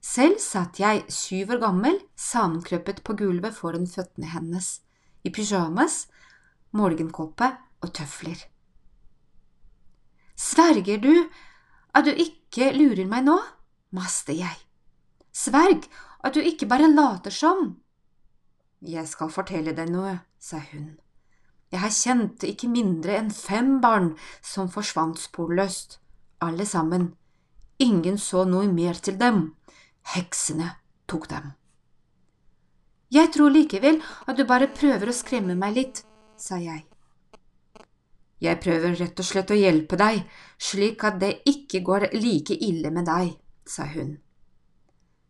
Selv 0.00 0.40
satt 0.40 0.80
jeg, 0.80 1.04
syv 1.12 1.56
år 1.56 1.60
gammel, 1.66 1.98
sammenkrøpet 2.16 3.02
på 3.04 3.16
gulvet 3.20 3.56
foran 3.56 3.86
føttene 3.88 4.30
hennes, 4.32 4.80
i 5.24 5.32
pyjamas, 5.32 6.06
morgenkåpe 6.72 7.50
og 7.84 7.92
tøfler. 7.96 8.40
Sverger 10.40 11.02
du 11.02 11.14
at 11.92 12.06
du 12.06 12.14
ikke 12.14 12.72
lurer 12.72 13.04
meg 13.10 13.26
nå? 13.28 13.36
maste 13.90 14.32
jeg. 14.38 14.56
Sverg 15.34 15.86
at 16.24 16.34
du 16.34 16.40
ikke 16.40 16.68
bare 16.70 16.88
later 16.90 17.34
som. 17.34 17.76
Jeg 18.80 19.08
skal 19.10 19.32
fortelle 19.34 19.74
deg 19.76 19.90
noe, 19.92 20.20
sa 20.38 20.62
hun. 20.70 20.94
Jeg 21.70 21.82
har 21.84 21.94
kjent 21.94 22.44
ikke 22.46 22.70
mindre 22.70 23.18
enn 23.18 23.30
fem 23.34 23.76
barn 23.82 24.14
som 24.42 24.70
forsvant 24.72 25.20
sporløst, 25.20 25.98
alle 26.42 26.66
sammen. 26.66 27.12
Ingen 27.80 28.18
så 28.18 28.44
noe 28.48 28.70
mer 28.72 28.98
til 28.98 29.18
dem. 29.20 29.52
Heksene 30.14 30.70
tok 31.06 31.28
dem. 31.30 31.52
Jeg 33.10 33.32
tror 33.34 33.50
likevel 33.50 33.98
at 34.26 34.38
du 34.38 34.44
bare 34.46 34.70
prøver 34.70 35.10
å 35.10 35.16
skremme 35.16 35.56
meg 35.58 35.74
litt, 35.76 36.02
sa 36.38 36.60
jeg. 36.62 36.84
Jeg 38.40 38.60
prøver 38.62 38.94
rett 38.96 39.20
og 39.20 39.26
slett 39.26 39.50
å 39.52 39.58
hjelpe 39.58 39.98
deg, 40.00 40.22
slik 40.56 41.02
at 41.04 41.18
det 41.20 41.32
ikke 41.50 41.82
går 41.84 42.06
like 42.16 42.56
ille 42.56 42.92
med 42.94 43.08
deg, 43.10 43.34
sa 43.66 43.84
hun. 43.90 44.14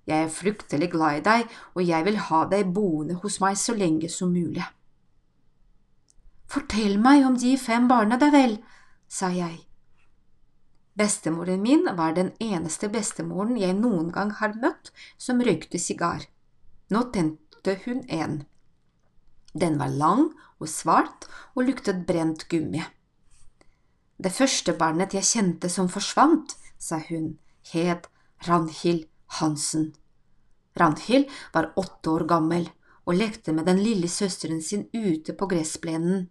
Jeg 0.07 0.27
er 0.27 0.35
fryktelig 0.35 0.91
glad 0.93 1.19
i 1.19 1.25
deg, 1.25 1.57
og 1.75 1.83
jeg 1.87 2.07
vil 2.07 2.21
ha 2.29 2.45
deg 2.51 2.71
boende 2.75 3.17
hos 3.23 3.41
meg 3.43 3.59
så 3.59 3.75
lenge 3.75 4.11
som 4.13 4.33
mulig. 4.35 4.65
Fortell 6.51 6.99
meg 6.99 7.27
om 7.27 7.37
de 7.39 7.57
fem 7.59 7.89
barna, 7.89 8.19
da 8.19 8.31
vel, 8.35 8.59
sa 9.09 9.31
jeg. 9.35 9.70
Bestemoren 11.01 11.63
min 11.63 11.87
var 11.97 12.13
den 12.13 12.35
eneste 12.45 12.91
bestemoren 12.93 13.57
jeg 13.57 13.73
noen 13.79 14.11
gang 14.13 14.35
har 14.37 14.53
møtt 14.61 14.91
som 15.17 15.41
røykte 15.41 15.81
sigar. 15.81 16.27
Nå 16.93 17.07
tente 17.15 17.77
hun 17.87 18.03
en. 18.13 18.43
Den 19.57 19.79
var 19.81 19.95
lang 20.03 20.27
og 20.61 20.69
svart 20.69 21.25
og 21.55 21.65
luktet 21.71 22.05
brent 22.05 22.45
gummi. 22.53 22.85
Det 24.21 24.35
første 24.37 24.77
barnet 24.77 25.17
jeg 25.17 25.25
kjente 25.25 25.73
som 25.73 25.89
forsvant, 25.89 26.53
sa 26.77 27.01
hun, 27.09 27.39
het 27.73 28.11
Ranhild 28.45 29.07
Hansen. 29.41 29.95
Randhild 30.77 31.33
var 31.55 31.73
åtte 31.81 32.13
år 32.13 32.29
gammel 32.29 32.69
og 33.07 33.17
lekte 33.17 33.57
med 33.57 33.73
den 33.73 33.81
lille 33.81 34.09
søsteren 34.09 34.61
sin 34.61 34.91
ute 34.93 35.33
på 35.33 35.49
gressplenen. 35.49 36.29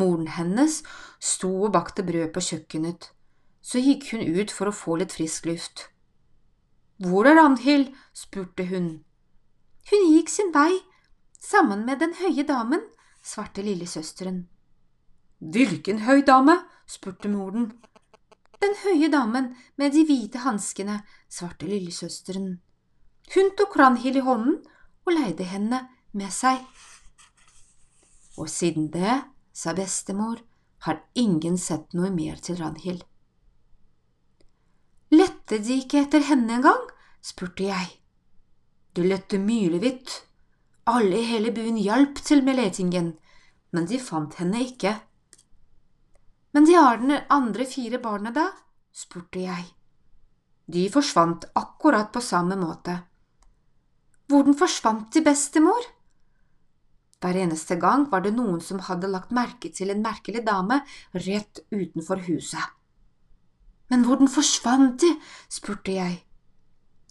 Moren 0.00 0.32
hennes 0.32 0.80
sto 1.20 1.58
og 1.66 1.74
bakte 1.76 2.08
brød 2.08 2.32
på 2.32 2.40
kjøkkenet. 2.48 3.12
Så 3.62 3.78
gikk 3.78 4.10
hun 4.12 4.22
ut 4.26 4.50
for 4.50 4.68
å 4.68 4.74
få 4.74 4.98
litt 5.00 5.14
frisk 5.14 5.46
luft. 5.46 5.88
Hvor 7.02 7.26
er 7.26 7.38
Randhild? 7.38 7.92
spurte 8.14 8.66
hun. 8.66 9.04
Hun 9.90 10.08
gikk 10.14 10.30
sin 10.30 10.50
vei, 10.54 10.82
sammen 11.38 11.86
med 11.86 12.02
den 12.02 12.14
høye 12.18 12.44
damen, 12.46 12.82
svarte 13.22 13.62
lillesøsteren. 13.62 14.44
Hvilken 15.38 16.04
høy 16.06 16.22
dame? 16.26 16.58
spurte 16.86 17.30
moren. 17.30 17.72
Den 18.62 18.76
høye 18.84 19.08
damen 19.10 19.54
med 19.78 19.94
de 19.94 20.04
hvite 20.06 20.42
hanskene, 20.44 21.00
svarte 21.30 21.66
lillesøsteren. 21.66 22.60
Hun 23.34 23.50
tok 23.58 23.76
Ranhild 23.78 24.20
i 24.20 24.26
hånden 24.26 24.60
og 25.06 25.14
leide 25.16 25.46
henne 25.50 25.80
med 26.14 26.30
seg. 26.30 26.62
Og 28.38 28.50
siden 28.50 28.90
det, 28.94 29.22
sa 29.52 29.74
bestemor, 29.74 30.42
har 30.86 31.02
ingen 31.14 31.58
sett 31.58 31.94
noe 31.94 32.10
mer 32.14 32.38
til 32.42 32.58
Ranhild. 32.62 33.02
Lette 35.52 35.68
de 35.68 35.74
ikke 35.82 35.98
etter 36.00 36.22
henne 36.24 36.54
engang? 36.56 36.84
spurte 37.20 37.66
jeg. 37.66 37.88
De 38.96 39.02
lette 39.04 39.36
milevidt. 39.36 40.14
Alle 40.88 41.18
i 41.18 41.26
hele 41.28 41.52
byen 41.52 41.76
hjalp 41.76 42.22
til 42.24 42.40
med 42.46 42.56
letingen, 42.56 43.10
men 43.76 43.84
de 43.84 44.00
fant 44.00 44.38
henne 44.40 44.62
ikke. 44.64 44.94
Men 46.56 46.64
de 46.64 46.78
har 46.78 47.02
den 47.04 47.18
andre 47.28 47.68
fire 47.68 48.00
barna, 48.00 48.32
da? 48.32 48.46
spurte 48.96 49.44
jeg. 49.44 49.68
De 50.72 50.88
forsvant 50.88 51.44
akkurat 51.52 52.08
på 52.16 52.24
samme 52.24 52.56
måte. 52.56 52.96
Hvordan 54.32 54.56
forsvant 54.56 55.12
de, 55.12 55.20
bestemor? 55.20 55.84
Hver 57.20 57.44
eneste 57.44 57.76
gang 57.76 58.08
var 58.08 58.24
det 58.24 58.32
noen 58.40 58.64
som 58.64 58.80
hadde 58.88 59.12
lagt 59.12 59.36
merke 59.36 59.68
til 59.68 59.92
en 59.92 60.00
merkelig 60.00 60.46
dame 60.48 60.80
rett 61.12 61.66
utenfor 61.68 62.24
huset. 62.24 62.72
Men 63.92 64.06
hvordan 64.08 64.30
forsvant 64.32 65.02
de? 65.02 65.10
spurte 65.52 65.92
jeg. 65.92 66.22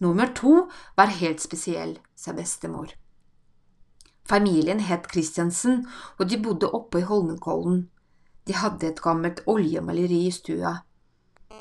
Nummer 0.02 0.32
to 0.34 0.64
var 0.98 1.14
helt 1.14 1.44
spesiell, 1.44 2.00
sa 2.18 2.34
bestemor. 2.34 2.90
Familien 4.26 4.82
het 4.82 5.06
Christiansen, 5.12 5.84
og 6.18 6.30
de 6.32 6.40
bodde 6.42 6.72
oppe 6.74 7.04
i 7.04 7.06
Holmenkollen. 7.06 7.84
De 8.50 8.58
hadde 8.58 8.90
et 8.90 9.04
gammelt 9.04 9.44
oljemaleri 9.46 10.24
i 10.26 10.34
stua. 10.34 10.74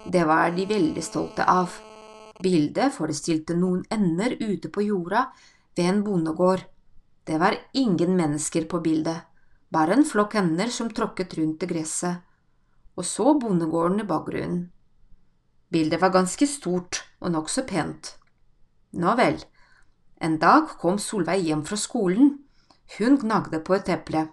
Det 0.09 0.25
var 0.25 0.57
de 0.57 0.65
veldig 0.71 1.05
stolte 1.05 1.45
av. 1.45 1.77
Bildet 2.41 2.97
forestilte 2.97 3.59
noen 3.61 3.85
ender 3.93 4.39
ute 4.41 4.73
på 4.73 4.89
jorda 4.89 5.27
ved 5.77 5.85
en 5.85 6.03
bondegård. 6.07 6.65
Det 7.29 7.37
var 7.37 7.61
ingen 7.77 8.17
mennesker 8.17 8.65
på 8.65 8.81
bildet, 8.81 9.21
bare 9.69 9.99
en 9.99 10.09
flokk 10.09 10.41
ender 10.41 10.73
som 10.73 10.89
tråkket 10.89 11.37
rundt 11.37 11.69
i 11.69 11.75
gresset, 11.75 12.25
og 12.97 13.05
så 13.05 13.35
bondegården 13.37 14.00
i 14.00 14.09
bakgrunnen. 14.09 14.71
Bildet 15.71 16.00
var 16.03 16.12
ganske 16.15 16.47
stort 16.50 17.05
og 17.21 17.33
nokså 17.33 17.65
pent. 17.69 18.17
Nå 18.93 19.15
vel, 19.17 19.39
En 20.21 20.37
dag 20.37 20.69
kom 20.81 20.99
Solveig 21.00 21.47
hjem 21.47 21.62
fra 21.65 21.77
skolen. 21.81 22.35
Hun 22.99 23.17
gnagde 23.23 23.62
på 23.65 23.73
et 23.79 23.89
eple. 23.89 24.27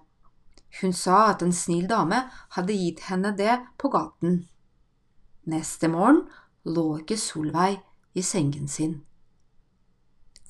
Hun 0.82 0.92
sa 0.94 1.30
at 1.32 1.46
en 1.46 1.54
snill 1.56 1.88
dame 1.88 2.26
hadde 2.58 2.76
gitt 2.76 3.06
henne 3.08 3.32
det 3.38 3.54
på 3.80 3.88
gaten. 3.94 4.42
Neste 5.48 5.88
morgen 5.88 6.26
lå 6.68 6.98
ikke 7.00 7.16
Solveig 7.16 7.80
i 8.20 8.22
sengen 8.26 8.68
sin. 8.68 8.98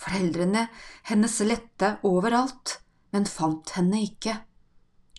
Foreldrene 0.02 0.68
hennes 1.10 1.38
lette 1.46 1.98
overalt, 2.08 2.80
men 3.14 3.30
fant 3.30 3.76
henne 3.78 4.02
ikke. 4.08 4.40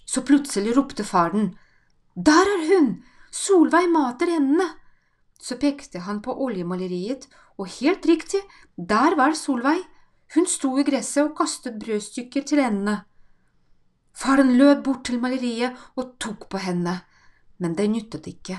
Så 0.07 0.25
plutselig 0.27 0.75
ropte 0.77 1.05
faren, 1.05 1.55
Der 2.17 2.51
er 2.57 2.67
hun! 2.73 3.05
Solveig 3.31 3.87
mater 3.93 4.27
hendene! 4.33 4.73
Så 5.39 5.57
pekte 5.57 6.03
han 6.03 6.21
på 6.23 6.35
oljemaleriet, 6.45 7.29
og 7.59 7.71
helt 7.81 8.07
riktig, 8.07 8.41
der 8.77 9.17
var 9.19 9.37
Solveig. 9.39 9.85
Hun 10.35 10.47
sto 10.47 10.75
i 10.79 10.85
gresset 10.85 11.25
og 11.25 11.37
kastet 11.39 11.79
brødstykker 11.81 12.45
til 12.45 12.61
endene. 12.61 13.01
Faren 14.19 14.57
løp 14.59 14.83
bort 14.85 15.05
til 15.09 15.21
maleriet 15.23 15.79
og 15.97 16.17
tok 16.21 16.49
på 16.53 16.61
henne, 16.61 16.99
men 17.63 17.77
det 17.79 17.87
nyttet 17.91 18.27
ikke. 18.29 18.59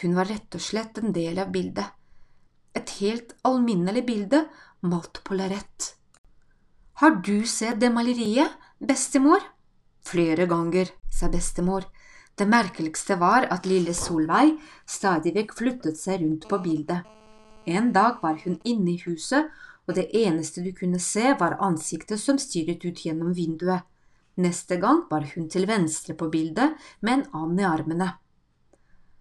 Hun 0.00 0.14
var 0.16 0.30
rett 0.30 0.54
og 0.54 0.62
slett 0.62 0.98
en 0.98 1.12
del 1.14 1.38
av 1.42 1.50
bildet. 1.54 1.86
Et 2.74 2.94
helt 3.00 3.34
alminnelig 3.46 4.04
bilde 4.06 4.44
malt 4.86 5.20
på 5.26 5.36
lerret. 5.38 5.94
Har 7.02 7.18
du 7.26 7.44
sett 7.46 7.80
det 7.82 7.90
maleriet, 7.94 8.50
bestemor? 8.78 9.42
Flere 10.04 10.46
ganger, 10.46 10.90
sa 11.10 11.30
bestemor. 11.30 11.86
Det 12.34 12.46
merkeligste 12.50 13.14
var 13.20 13.46
at 13.54 13.66
lille 13.66 13.94
Solveig 13.94 14.56
stadig 14.90 15.36
vekk 15.36 15.52
flyttet 15.54 16.00
seg 16.00 16.22
rundt 16.24 16.48
på 16.50 16.58
bildet. 16.64 17.06
En 17.64 17.92
dag 17.94 18.18
var 18.22 18.40
hun 18.42 18.58
inne 18.66 18.96
i 18.96 19.02
huset, 19.04 19.52
og 19.86 19.94
det 19.94 20.08
eneste 20.16 20.64
du 20.64 20.72
kunne 20.74 20.98
se, 20.98 21.34
var 21.38 21.60
ansiktet 21.62 22.20
som 22.20 22.40
styret 22.40 22.82
ut 22.84 23.04
gjennom 23.06 23.34
vinduet. 23.36 23.86
Neste 24.34 24.80
gang 24.82 25.04
var 25.10 25.28
hun 25.34 25.46
til 25.48 25.68
venstre 25.70 26.16
på 26.18 26.26
bildet 26.32 26.74
med 27.00 27.12
en 27.12 27.26
and 27.32 27.60
i 27.60 27.68
armene. 27.68 28.10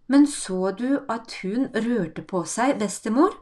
Men 0.08 0.26
så 0.28 0.72
du 0.72 1.04
at 1.10 1.38
hun 1.44 1.70
rørte 1.70 2.26
på 2.26 2.44
seg, 2.50 2.80
bestemor? 2.80 3.36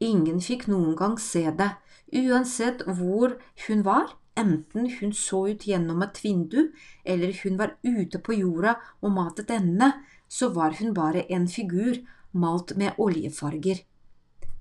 Ingen 0.00 0.40
fikk 0.44 0.66
noen 0.68 0.92
gang 0.96 1.16
se 1.20 1.46
det, 1.56 1.72
uansett 2.12 2.84
hvor 2.84 3.38
hun 3.66 3.84
var, 3.84 4.12
enten 4.38 4.88
hun 4.98 5.12
så 5.16 5.46
ut 5.50 5.66
gjennom 5.66 6.02
et 6.02 6.20
vindu 6.24 6.72
eller 7.04 7.34
hun 7.42 7.58
var 7.58 7.76
ute 7.82 8.18
på 8.18 8.36
jorda 8.38 8.76
og 9.00 9.14
matet 9.16 9.50
endene, 9.54 9.92
så 10.28 10.50
var 10.54 10.76
hun 10.78 10.94
bare 10.94 11.26
en 11.32 11.48
figur 11.48 11.98
malt 12.32 12.76
med 12.76 12.98
oljefarger. 12.98 13.82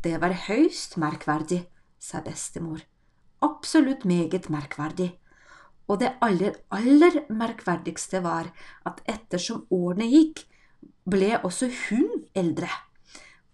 Det 0.04 0.16
var 0.22 0.34
høyst 0.48 0.98
merkverdig, 0.98 1.66
sa 2.00 2.22
bestemor. 2.26 2.82
Absolutt 3.44 4.06
meget 4.06 4.50
merkverdig. 4.50 5.12
Og 5.90 6.00
det 6.00 6.14
aller, 6.22 6.56
aller 6.72 7.24
merkverdigste 7.30 8.22
var 8.24 8.52
at 8.86 9.02
ettersom 9.10 9.66
årene 9.74 10.08
gikk, 10.10 10.46
ble 11.10 11.34
også 11.44 11.70
hun 11.88 12.26
eldre. 12.38 12.70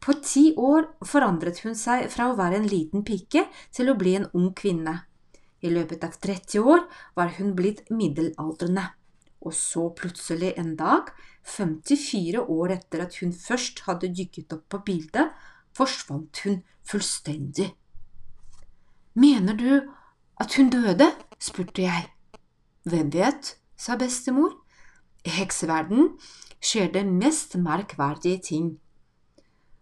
På 0.04 0.14
ti 0.22 0.52
år 0.58 0.86
forandret 1.08 1.64
hun 1.64 1.78
seg 1.80 2.10
fra 2.14 2.30
å 2.30 2.38
være 2.38 2.60
en 2.60 2.68
liten 2.70 3.06
pike 3.08 3.48
til 3.74 3.90
å 3.90 3.98
bli 3.98 4.18
en 4.20 4.28
ung 4.38 4.52
kvinne. 4.54 5.00
I 5.66 5.72
løpet 5.74 6.04
av 6.06 6.18
30 6.22 6.62
år 6.62 6.86
var 7.18 7.34
hun 7.40 7.56
blitt 7.58 7.90
middelaldrende. 7.90 8.86
Og 9.46 9.54
så 9.54 9.88
plutselig 9.98 10.54
en 10.58 10.76
dag, 10.78 11.10
54 11.46 12.42
år 12.42 12.74
etter 12.78 13.06
at 13.06 13.18
hun 13.22 13.34
først 13.34 13.84
hadde 13.86 14.14
dykket 14.18 14.54
opp 14.56 14.66
på 14.74 14.82
bildet, 14.88 15.34
forsvant 15.76 16.42
hun 16.46 16.62
fullstendig. 16.86 17.74
Mener 19.14 19.58
du 19.58 19.72
at 20.42 20.56
hun 20.58 20.70
døde? 20.70 21.12
spurte 21.40 21.86
jeg. 21.86 22.10
Hvem 22.86 23.12
vet, 23.14 23.56
sa 23.78 23.98
bestemor. 23.98 24.54
I 25.26 25.34
hekseverden 25.40 26.16
skjer 26.62 26.92
det 26.94 27.06
mest 27.10 27.56
merkverdige 27.58 28.42
ting. 28.50 28.68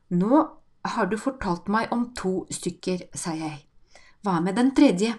Nå 0.09 0.43
har 0.85 1.07
du 1.11 1.17
fortalt 1.17 1.67
meg 1.71 1.91
om 1.95 2.09
to 2.15 2.43
stykker, 2.51 3.07
sa 3.15 3.35
jeg. 3.35 3.63
Hva 4.23 4.39
med 4.43 4.55
den 4.59 4.71
tredje? 4.75 5.15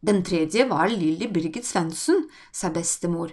Den 0.00 0.22
tredje 0.24 0.68
var 0.68 0.88
Lilly 0.88 1.26
Birgit 1.28 1.66
Svendsen, 1.66 2.28
sa 2.52 2.70
bestemor. 2.70 3.32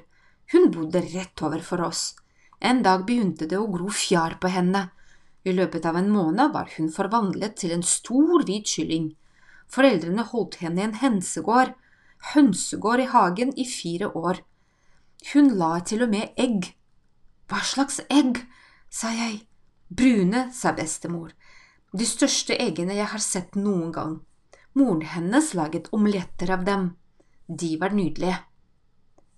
Hun 0.51 0.71
bodde 0.71 1.01
rett 1.01 1.41
overfor 1.41 1.81
oss. 1.81 2.15
En 2.59 2.81
dag 2.83 3.05
begynte 3.05 3.45
det 3.45 3.59
å 3.59 3.69
gro 3.69 3.91
fjær 3.93 4.39
på 4.41 4.49
henne. 4.49 4.89
I 5.45 5.53
løpet 5.53 5.85
av 5.85 5.99
en 5.99 6.09
måned 6.09 6.53
var 6.53 6.71
hun 6.77 6.89
forvandlet 6.89 7.57
til 7.61 7.75
en 7.75 7.85
stor, 7.85 8.41
hvit 8.47 8.65
kylling. 8.65 9.11
Foreldrene 9.69 10.25
holdt 10.25 10.57
henne 10.63 10.81
i 10.81 10.87
en 10.87 10.97
hensegård, 10.97 11.75
hønsegård 12.33 13.03
i 13.03 13.09
hagen, 13.13 13.53
i 13.53 13.65
fire 13.69 14.09
år. 14.17 14.41
Hun 15.33 15.53
la 15.59 15.79
til 15.85 16.05
og 16.05 16.13
med 16.13 16.33
egg. 16.37 16.73
Hva 17.49 17.61
slags 17.61 18.01
egg? 18.09 18.41
sa 18.89 19.11
jeg. 19.13 19.43
Brune, 19.89 20.47
sa 20.53 20.73
bestemor. 20.73 21.35
De 21.93 22.05
største 22.09 22.57
eggene 22.57 22.97
jeg 22.97 23.11
har 23.13 23.21
sett 23.21 23.53
noen 23.53 23.91
gang. 23.93 24.15
Moren 24.75 25.01
hennes 25.07 25.53
laget 25.53 25.87
omeletter 25.95 26.49
av 26.51 26.65
dem. 26.67 26.89
De 27.47 27.77
var 27.79 27.93
nydelige. 27.95 28.37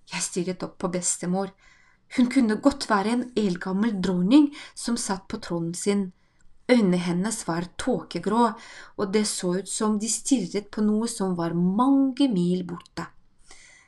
Jeg 0.10 0.24
stirret 0.26 0.64
opp 0.66 0.80
på 0.82 0.90
bestemor. 0.90 1.52
Hun 2.18 2.30
kunne 2.34 2.58
godt 2.64 2.88
være 2.90 3.12
en 3.14 3.22
eldgammel 3.38 4.00
dronning 4.02 4.48
som 4.74 4.98
satt 4.98 5.28
på 5.30 5.38
tronen 5.44 5.76
sin. 5.78 6.08
Øynene 6.72 6.98
hennes 6.98 7.38
var 7.48 7.70
tåkegrå, 7.78 8.48
og 8.98 9.14
det 9.14 9.28
så 9.30 9.54
ut 9.60 9.70
som 9.70 10.00
de 10.02 10.10
stirret 10.10 10.72
på 10.74 10.82
noe 10.82 11.06
som 11.12 11.38
var 11.38 11.54
mange 11.54 12.32
mil 12.34 12.66
borte. 12.66 13.06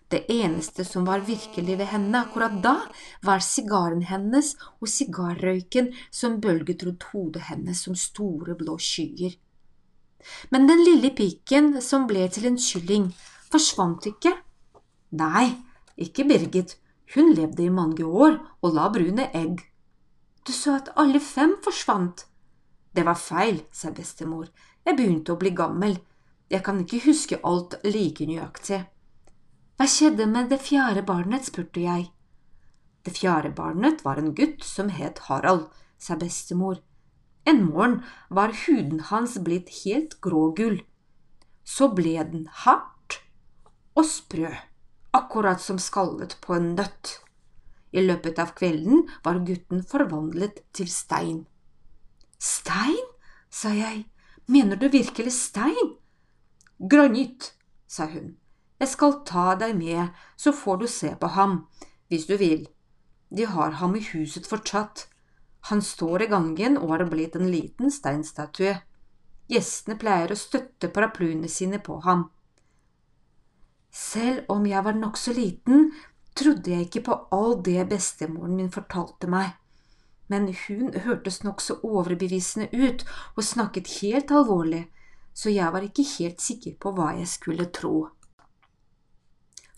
Det 0.09 0.23
eneste 0.29 0.85
som 0.85 1.09
var 1.09 1.25
virkelig 1.25 1.81
ved 1.81 1.89
henne 1.89 2.25
akkurat 2.27 2.61
da, 2.61 2.77
var 3.25 3.41
sigaren 3.41 4.05
hennes 4.05 4.53
og 4.77 4.89
sigarrøyken 4.89 5.95
som 6.11 6.37
bølget 6.41 6.85
rundt 6.85 7.09
hodet 7.09 7.49
hennes 7.49 7.87
som 7.89 7.97
store 7.97 8.53
blå 8.57 8.77
skyer. 8.77 9.33
Men 10.51 10.67
den 10.67 10.83
lille 10.83 11.11
piken 11.15 11.77
som 11.81 12.07
ble 12.09 12.27
til 12.31 12.49
en 12.49 12.59
kylling, 12.59 13.09
forsvant 13.51 14.07
ikke. 14.09 14.35
Nei, 15.19 15.47
ikke 15.97 16.25
Birgit, 16.29 16.75
hun 17.15 17.33
levde 17.33 17.65
i 17.65 17.73
mange 17.73 18.05
år 18.05 18.37
og 18.61 18.75
la 18.75 18.89
brune 18.93 19.29
egg. 19.33 19.63
Du 20.45 20.51
sa 20.53 20.77
at 20.77 20.91
alle 20.95 21.19
fem 21.19 21.55
forsvant. 21.63 22.25
Det 22.95 23.05
var 23.05 23.17
feil, 23.19 23.63
sa 23.71 23.91
bestemor, 23.93 24.49
jeg 24.85 24.97
begynte 24.97 25.33
å 25.33 25.39
bli 25.39 25.51
gammel, 25.53 25.97
jeg 26.49 26.63
kan 26.65 26.79
ikke 26.81 27.03
huske 27.05 27.37
alt 27.45 27.75
like 27.85 28.25
nøyaktig. 28.25 28.79
Hva 29.77 29.85
skjedde 29.87 30.25
med 30.27 30.49
det 30.51 30.57
fjerde 30.65 31.03
barnet, 31.05 31.45
spurte 31.45 31.83
jeg. 31.83 32.09
Det 33.05 33.13
fjerde 33.15 33.53
barnet 33.55 34.01
var 34.03 34.17
en 34.19 34.33
gutt 34.35 34.65
som 34.65 34.89
het 34.91 35.21
Harald, 35.29 35.69
sa 36.01 36.17
bestemor. 36.19 36.81
En 37.45 37.63
morgen 37.65 38.01
var 38.29 38.53
huden 38.65 38.99
hans 39.11 39.37
blitt 39.43 39.69
helt 39.83 40.19
grågull. 40.21 40.81
Så 41.63 41.91
ble 41.95 42.17
den 42.31 42.47
hardt 42.63 43.19
og 43.97 44.05
sprø, 44.05 44.51
akkurat 45.13 45.61
som 45.61 45.79
skallet 45.81 46.37
på 46.41 46.55
en 46.57 46.73
nøtt. 46.75 47.19
I 47.91 48.03
løpet 48.05 48.39
av 48.39 48.53
kvelden 48.57 49.07
var 49.25 49.41
gutten 49.45 49.81
forvandlet 49.83 50.61
til 50.73 50.89
stein. 50.91 51.45
Stein? 52.39 53.05
sa 53.49 53.73
jeg. 53.73 54.05
Mener 54.47 54.77
du 54.77 54.87
virkelig 54.89 55.33
stein? 55.33 55.95
Granitt, 56.79 57.53
sa 57.87 58.05
hun. 58.05 58.35
Jeg 58.79 58.93
skal 58.93 59.17
ta 59.27 59.55
deg 59.59 59.73
med, 59.75 60.13
så 60.37 60.53
får 60.55 60.77
du 60.79 60.87
se 60.87 61.09
på 61.19 61.27
ham, 61.35 61.65
hvis 62.07 62.27
du 62.29 62.37
vil. 62.37 62.67
De 63.29 63.45
har 63.45 63.75
ham 63.81 63.95
i 63.97 64.03
huset 64.13 64.47
fortsatt. 64.47 65.07
Han 65.67 65.81
står 65.81 66.23
i 66.23 66.27
gangen 66.31 66.77
og 66.77 66.93
har 66.95 67.05
blitt 67.11 67.35
en 67.35 67.49
liten 67.51 67.91
steinstatue. 67.91 68.77
Gjestene 69.49 69.97
pleier 69.99 70.31
å 70.31 70.39
støtte 70.39 70.91
paraplyene 70.93 71.49
sine 71.51 71.81
på 71.83 71.99
ham. 72.05 72.29
Selv 73.91 74.45
om 74.53 74.65
jeg 74.69 74.83
var 74.85 74.97
nokså 74.97 75.33
liten, 75.33 75.89
trodde 76.37 76.71
jeg 76.71 76.87
ikke 76.87 77.05
på 77.09 77.17
all 77.35 77.57
det 77.65 77.87
bestemoren 77.89 78.55
min 78.55 78.71
fortalte 78.71 79.27
meg, 79.27 79.55
men 80.29 80.47
hun 80.67 80.93
hørtes 81.05 81.41
nokså 81.43 81.79
overbevisende 81.83 82.69
ut 82.71 83.03
og 83.35 83.43
snakket 83.43 83.89
helt 83.99 84.31
alvorlig, 84.31 84.85
så 85.33 85.49
jeg 85.49 85.73
var 85.73 85.85
ikke 85.85 86.05
helt 86.17 86.41
sikker 86.41 86.77
på 86.79 86.93
hva 86.93 87.15
jeg 87.17 87.27
skulle 87.31 87.65
tro. 87.73 88.09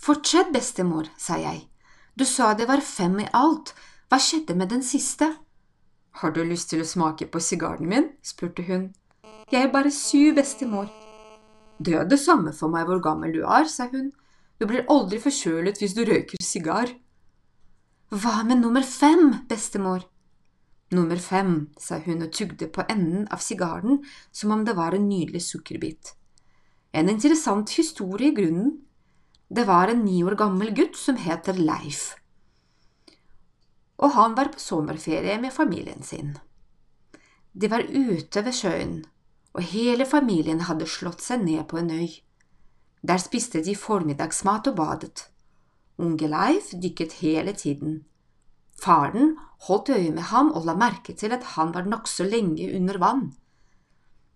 Fortsett, 0.01 0.51
bestemor, 0.53 1.07
sa 1.17 1.37
jeg. 1.39 1.67
Du 2.17 2.25
sa 2.25 2.51
det 2.57 2.67
var 2.67 2.81
fem 2.83 3.19
i 3.21 3.29
alt, 3.37 3.71
hva 4.09 4.19
skjedde 4.19 4.57
med 4.57 4.73
den 4.73 4.83
siste? 4.83 5.29
Har 6.19 6.33
du 6.35 6.43
lyst 6.43 6.69
til 6.69 6.83
å 6.83 6.87
smake 6.87 7.29
på 7.31 7.39
sigaren 7.39 7.87
min? 7.87 8.09
spurte 8.21 8.65
hun. 8.67 8.89
Jeg 9.51 9.67
er 9.67 9.71
bare 9.71 9.91
syv, 9.91 10.35
bestemor. 10.35 10.89
Det 11.79 11.95
er 11.97 12.05
det 12.07 12.19
samme 12.21 12.53
for 12.53 12.71
meg 12.71 12.85
hvor 12.87 13.01
gammel 13.03 13.33
du 13.33 13.41
er, 13.41 13.65
sa 13.71 13.87
hun. 13.91 14.11
Du 14.59 14.67
blir 14.69 14.85
aldri 14.91 15.17
forkjølet 15.23 15.79
hvis 15.81 15.95
du 15.97 16.03
røyker 16.05 16.43
sigar. 16.45 16.91
Hva 18.11 18.43
med 18.43 18.61
nummer 18.61 18.85
fem, 18.85 19.47
bestemor? 19.49 20.03
Nummer 20.91 21.17
fem, 21.23 21.69
sa 21.79 22.01
hun 22.03 22.25
og 22.25 22.33
tugde 22.35 22.67
på 22.67 22.83
enden 22.91 23.23
av 23.31 23.39
sigaren 23.39 24.01
som 24.35 24.51
om 24.51 24.65
det 24.67 24.75
var 24.75 24.93
en 24.93 25.07
nydelig 25.07 25.45
sukkerbit. 25.47 26.13
En 26.91 27.09
interessant 27.09 27.71
historie 27.79 28.29
i 28.29 28.35
grunnen. 28.35 28.81
Det 29.47 29.63
var 29.67 29.87
en 29.87 30.03
ni 30.03 30.19
år 30.27 30.35
gammel 30.39 30.73
gutt 30.75 30.99
som 30.99 31.15
heter 31.15 31.55
Leif, 31.55 32.17
og 34.01 34.15
han 34.17 34.35
var 34.37 34.51
på 34.53 34.59
sommerferie 34.59 35.37
med 35.41 35.53
familien 35.53 36.03
sin. 36.03 36.35
De 37.53 37.69
var 37.69 37.83
ute 37.85 38.43
ved 38.45 38.55
sjøen, 38.55 39.01
og 39.53 39.67
hele 39.73 40.07
familien 40.07 40.63
hadde 40.67 40.87
slått 40.89 41.21
seg 41.21 41.43
ned 41.45 41.65
på 41.69 41.81
en 41.81 41.91
øy. 41.91 42.11
Der 43.01 43.21
spiste 43.21 43.63
de 43.65 43.75
formiddagsmat 43.75 44.69
og 44.71 44.77
badet. 44.77 45.27
Unge 46.01 46.29
Leif 46.31 46.71
dykket 46.83 47.19
hele 47.21 47.53
tiden. 47.53 48.05
Faren 48.81 49.35
holdt 49.67 49.91
øye 49.93 50.11
med 50.11 50.29
ham 50.31 50.51
og 50.51 50.65
la 50.65 50.73
merke 50.77 51.13
til 51.13 51.33
at 51.35 51.43
han 51.55 51.73
var 51.75 51.85
nokså 51.85 52.25
lenge 52.25 52.71
under 52.77 52.97
vann. 52.97 53.27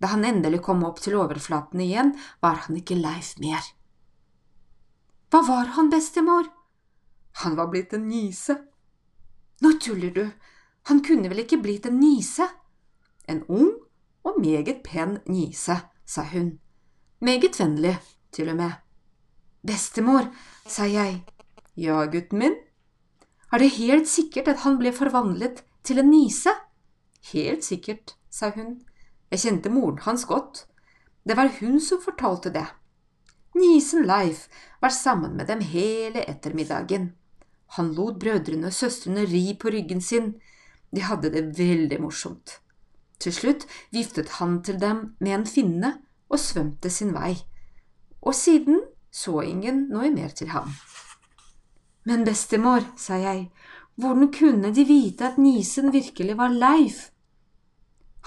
Da 0.02 0.12
han 0.12 0.26
endelig 0.28 0.62
kom 0.66 0.84
opp 0.86 1.00
til 1.02 1.16
overflaten 1.18 1.82
igjen, 1.82 2.14
var 2.42 2.66
han 2.68 2.78
ikke 2.78 3.00
Leif 3.00 3.38
mer. 3.42 3.64
Hva 5.32 5.42
var 5.48 5.72
han, 5.78 5.90
bestemor? 5.90 6.52
Han 7.42 7.56
var 7.58 7.72
blitt 7.72 7.96
en 7.96 8.08
nise. 8.08 8.60
Nå 9.62 9.72
tuller 9.80 10.12
du, 10.12 10.26
han 10.90 11.02
kunne 11.04 11.30
vel 11.32 11.44
ikke 11.46 11.62
blitt 11.64 11.88
en 11.90 12.00
nise? 12.00 12.48
En 13.28 13.44
ung 13.48 13.72
og 14.26 14.40
meget 14.42 14.84
pen 14.84 15.20
nise, 15.26 15.78
sa 16.06 16.26
hun. 16.34 16.60
Meget 17.22 17.60
vennlig, 17.60 17.96
til 18.32 18.50
og 18.52 18.60
med. 18.60 18.72
Bestemor, 19.66 20.28
sa 20.68 20.86
jeg. 20.86 21.24
Ja, 21.76 22.04
gutten 22.06 22.40
min? 22.40 22.56
Er 23.52 23.62
det 23.62 23.78
helt 23.78 24.08
sikkert 24.08 24.48
at 24.52 24.62
han 24.66 24.78
ble 24.78 24.92
forvandlet 24.94 25.64
til 25.84 26.00
en 26.02 26.12
nise? 26.12 26.52
Helt 27.32 27.66
sikkert, 27.66 28.16
sa 28.30 28.52
hun. 28.54 28.82
Jeg 29.32 29.42
kjente 29.42 29.72
moren 29.74 30.02
hans 30.06 30.26
godt. 30.30 30.66
Det 31.26 31.38
var 31.38 31.50
hun 31.60 31.80
som 31.82 32.02
fortalte 32.04 32.52
det. 32.54 32.66
Nisen 33.56 34.06
Leif 34.06 34.46
var 34.82 34.94
sammen 34.94 35.38
med 35.38 35.48
dem 35.48 35.62
hele 35.62 36.26
ettermiddagen. 36.30 37.14
Han 37.78 37.94
lot 37.98 38.20
brødrene 38.20 38.70
og 38.70 38.74
søstrene 38.74 39.26
ri 39.26 39.56
på 39.60 39.72
ryggen 39.74 40.02
sin. 40.02 40.36
De 40.96 41.02
hadde 41.02 41.32
det 41.34 41.58
veldig 41.58 42.00
morsomt. 42.02 42.60
Til 43.20 43.34
slutt 43.34 43.66
viftet 43.92 44.38
han 44.40 44.62
til 44.64 44.80
dem 44.80 45.16
med 45.20 45.40
en 45.40 45.48
finne 45.50 45.92
og 46.30 46.40
svømte 46.40 46.90
sin 46.90 47.14
vei. 47.16 47.36
Og 48.22 48.36
siden 48.36 48.82
så 49.12 49.42
ingen 49.42 49.88
noe 49.92 50.12
mer 50.12 50.34
til 50.36 50.52
ham. 50.52 50.72
Men 52.06 52.26
bestemor, 52.26 52.86
sa 52.98 53.18
jeg, 53.18 53.50
hvordan 53.96 54.32
kunne 54.34 54.74
de 54.76 54.84
vite 54.86 55.26
at 55.26 55.38
nisen 55.38 55.94
virkelig 55.94 56.38
var 56.38 56.54
Leif? 56.54 57.10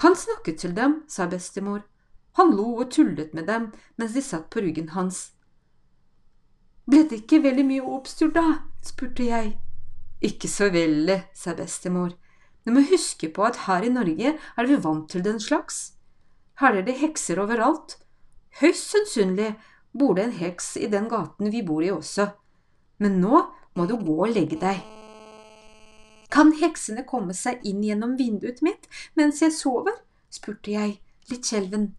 Han 0.03 0.15
snakket 0.15 0.59
til 0.59 0.75
dem, 0.75 1.03
sa 1.07 1.27
bestemor. 1.27 1.81
Han 2.39 2.55
lo 2.55 2.75
og 2.79 2.91
tullet 2.91 3.33
med 3.33 3.47
dem 3.47 3.71
mens 3.97 4.13
de 4.13 4.21
satt 4.21 4.49
på 4.49 4.63
ryggen 4.63 4.89
hans. 4.95 5.31
Ble 6.89 7.03
det 7.05 7.23
ikke 7.23 7.43
veldig 7.43 7.65
mye 7.67 7.85
oppstyr 7.85 8.31
da? 8.33 8.45
Spurte 8.85 9.27
jeg. 9.27 9.55
Ikke 10.21 10.49
så 10.51 10.69
veldig, 10.73 11.21
sa 11.33 11.55
bestemor. 11.55 12.13
Du 12.65 12.73
må 12.75 12.83
huske 12.89 13.29
på 13.33 13.45
at 13.47 13.63
her 13.65 13.85
i 13.87 13.91
Norge 13.93 14.35
er 14.35 14.67
vi 14.67 14.77
vant 14.83 15.09
til 15.11 15.23
den 15.23 15.39
slags. 15.39 15.93
Her 16.59 16.75
er 16.75 16.85
det 16.87 16.99
hekser 16.99 17.39
overalt. 17.39 17.97
Høyst 18.59 18.91
sannsynlig 18.91 19.53
bor 19.95 20.15
det 20.17 20.27
en 20.27 20.37
heks 20.41 20.75
i 20.77 20.89
den 20.91 21.07
gaten 21.09 21.51
vi 21.53 21.63
bor 21.65 21.83
i 21.85 21.91
også. 21.93 22.29
Men 22.99 23.21
nå 23.23 23.45
må 23.75 23.85
du 23.87 23.95
gå 23.97 24.17
og 24.25 24.33
legge 24.35 24.59
deg. 24.59 24.81
Kan 26.29 26.51
heksene 26.59 27.05
komme 27.09 27.33
seg 27.33 27.63
inn 27.65 27.81
gjennom 27.85 28.17
vinduet 28.19 28.61
mitt 28.65 28.89
mens 29.17 29.41
jeg 29.41 29.55
sover? 29.55 29.95
spurte 30.29 30.75
jeg, 30.75 30.99
litt 31.31 31.47
skjelven. 31.47 31.93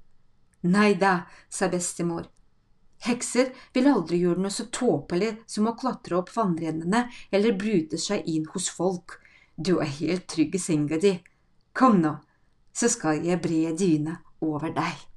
Nei 0.63 0.93
da, 0.95 1.25
sa 1.51 1.67
bestemor. 1.73 2.29
Hekser 3.07 3.53
vil 3.75 3.89
aldri 3.89 4.21
gjøre 4.21 4.45
noe 4.45 4.53
så 4.53 4.67
tåpelig 4.73 5.33
som 5.49 5.69
å 5.71 5.77
klatre 5.81 6.19
opp 6.21 6.33
vannrennene 6.35 7.07
eller 7.33 7.57
bryte 7.61 8.01
seg 8.01 8.29
inn 8.29 8.49
hos 8.53 8.69
folk. 8.77 9.19
Du 9.57 9.79
er 9.81 9.93
helt 10.01 10.29
trygg 10.29 10.57
i 10.57 10.63
senga 10.63 11.01
di. 11.01 11.15
Kom 11.73 12.01
nå, 12.05 12.17
så 12.73 12.91
skal 12.93 13.25
jeg 13.25 13.41
bre 13.41 13.73
dyna 13.77 14.21
over 14.45 14.75
deg. 14.77 15.10